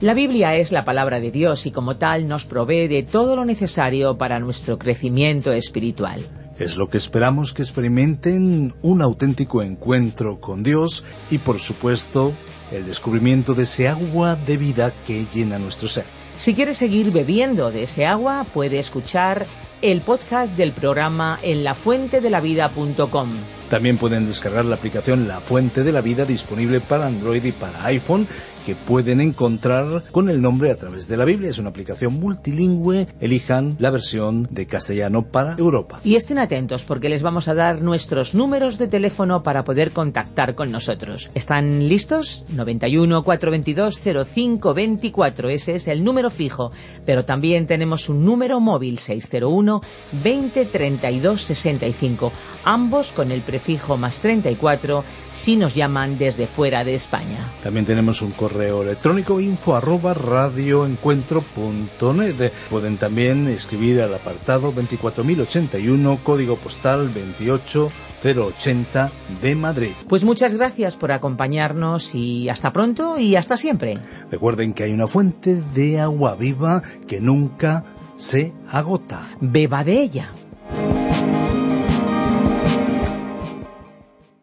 La 0.00 0.14
Biblia 0.14 0.54
es 0.56 0.72
la 0.72 0.84
palabra 0.84 1.20
de 1.20 1.30
Dios 1.30 1.66
y 1.66 1.72
como 1.72 1.96
tal 1.96 2.26
nos 2.26 2.46
provee 2.46 2.88
de 2.88 3.02
todo 3.02 3.36
lo 3.36 3.44
necesario 3.44 4.16
para 4.16 4.38
nuestro 4.38 4.78
crecimiento 4.78 5.52
espiritual. 5.52 6.20
Es 6.58 6.76
lo 6.76 6.88
que 6.88 6.98
esperamos 6.98 7.52
que 7.52 7.62
experimenten 7.62 8.74
un 8.80 9.02
auténtico 9.02 9.62
encuentro 9.62 10.40
con 10.40 10.62
Dios 10.62 11.04
y 11.30 11.38
por 11.38 11.58
supuesto 11.58 12.32
el 12.72 12.86
descubrimiento 12.86 13.54
de 13.54 13.64
ese 13.64 13.88
agua 13.88 14.36
de 14.36 14.56
vida 14.56 14.92
que 15.06 15.26
llena 15.32 15.58
nuestro 15.58 15.88
ser. 15.88 16.19
Si 16.40 16.54
quieres 16.54 16.78
seguir 16.78 17.10
bebiendo 17.10 17.70
de 17.70 17.82
ese 17.82 18.06
agua, 18.06 18.46
puede 18.50 18.78
escuchar 18.78 19.46
el 19.82 20.00
podcast 20.00 20.56
del 20.56 20.72
programa 20.72 21.38
en 21.42 21.64
lafuentedelavida.com. 21.64 23.28
También 23.68 23.98
pueden 23.98 24.26
descargar 24.26 24.64
la 24.64 24.76
aplicación 24.76 25.28
La 25.28 25.40
Fuente 25.40 25.84
de 25.84 25.92
la 25.92 26.00
Vida 26.00 26.24
disponible 26.24 26.80
para 26.80 27.06
Android 27.06 27.44
y 27.44 27.52
para 27.52 27.84
iPhone 27.84 28.26
que 28.64 28.74
pueden 28.74 29.20
encontrar 29.20 30.04
con 30.10 30.28
el 30.28 30.40
nombre 30.40 30.70
a 30.70 30.76
través 30.76 31.08
de 31.08 31.16
la 31.16 31.24
Biblia. 31.24 31.50
Es 31.50 31.58
una 31.58 31.70
aplicación 31.70 32.14
multilingüe. 32.20 33.08
Elijan 33.20 33.76
la 33.78 33.90
versión 33.90 34.46
de 34.50 34.66
castellano 34.66 35.22
para 35.22 35.56
Europa. 35.58 36.00
Y 36.04 36.16
estén 36.16 36.38
atentos 36.38 36.84
porque 36.84 37.08
les 37.08 37.22
vamos 37.22 37.48
a 37.48 37.54
dar 37.54 37.82
nuestros 37.82 38.34
números 38.34 38.78
de 38.78 38.88
teléfono 38.88 39.42
para 39.42 39.64
poder 39.64 39.92
contactar 39.92 40.54
con 40.54 40.70
nosotros. 40.70 41.30
¿Están 41.34 41.88
listos? 41.88 42.44
91 42.54 43.22
422 43.22 44.00
0524. 44.00 45.48
Ese 45.48 45.74
es 45.74 45.88
el 45.88 46.04
número 46.04 46.30
fijo. 46.30 46.72
Pero 47.04 47.24
también 47.24 47.66
tenemos 47.66 48.08
un 48.08 48.24
número 48.24 48.60
móvil 48.60 48.98
601 48.98 49.80
20 50.22 50.64
32 50.66 51.40
65. 51.40 52.32
Ambos 52.64 53.12
con 53.12 53.32
el 53.32 53.40
prefijo 53.40 53.96
más 53.96 54.20
34 54.20 55.04
si 55.32 55.56
nos 55.56 55.74
llaman 55.74 56.18
desde 56.18 56.46
fuera 56.46 56.84
de 56.84 56.94
España. 56.94 57.48
También 57.62 57.86
tenemos 57.86 58.22
un 58.22 58.32
correo 58.50 58.82
electrónico 58.82 59.40
info 59.40 59.76
arroba 59.76 60.12
radioencuentro.net. 60.12 62.52
Pueden 62.68 62.96
también 62.96 63.46
escribir 63.48 64.02
al 64.02 64.12
apartado 64.14 64.72
24081, 64.72 66.18
código 66.24 66.56
postal 66.56 67.14
28080 67.14 69.12
de 69.40 69.54
Madrid. 69.54 69.92
Pues 70.08 70.24
muchas 70.24 70.54
gracias 70.54 70.96
por 70.96 71.12
acompañarnos 71.12 72.16
y 72.16 72.48
hasta 72.48 72.72
pronto 72.72 73.16
y 73.18 73.36
hasta 73.36 73.56
siempre. 73.56 73.98
Recuerden 74.30 74.74
que 74.74 74.82
hay 74.84 74.92
una 74.92 75.06
fuente 75.06 75.62
de 75.74 76.00
agua 76.00 76.34
viva 76.34 76.82
que 77.06 77.20
nunca 77.20 77.84
se 78.16 78.52
agota. 78.70 79.28
Beba 79.40 79.84
de 79.84 80.00
ella. 80.00 80.32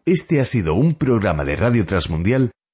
Este 0.06 0.40
ha 0.40 0.46
sido 0.46 0.74
un 0.74 0.94
programa 0.94 1.44
de 1.44 1.56
Radio 1.56 1.84
Transmundial 1.84 2.52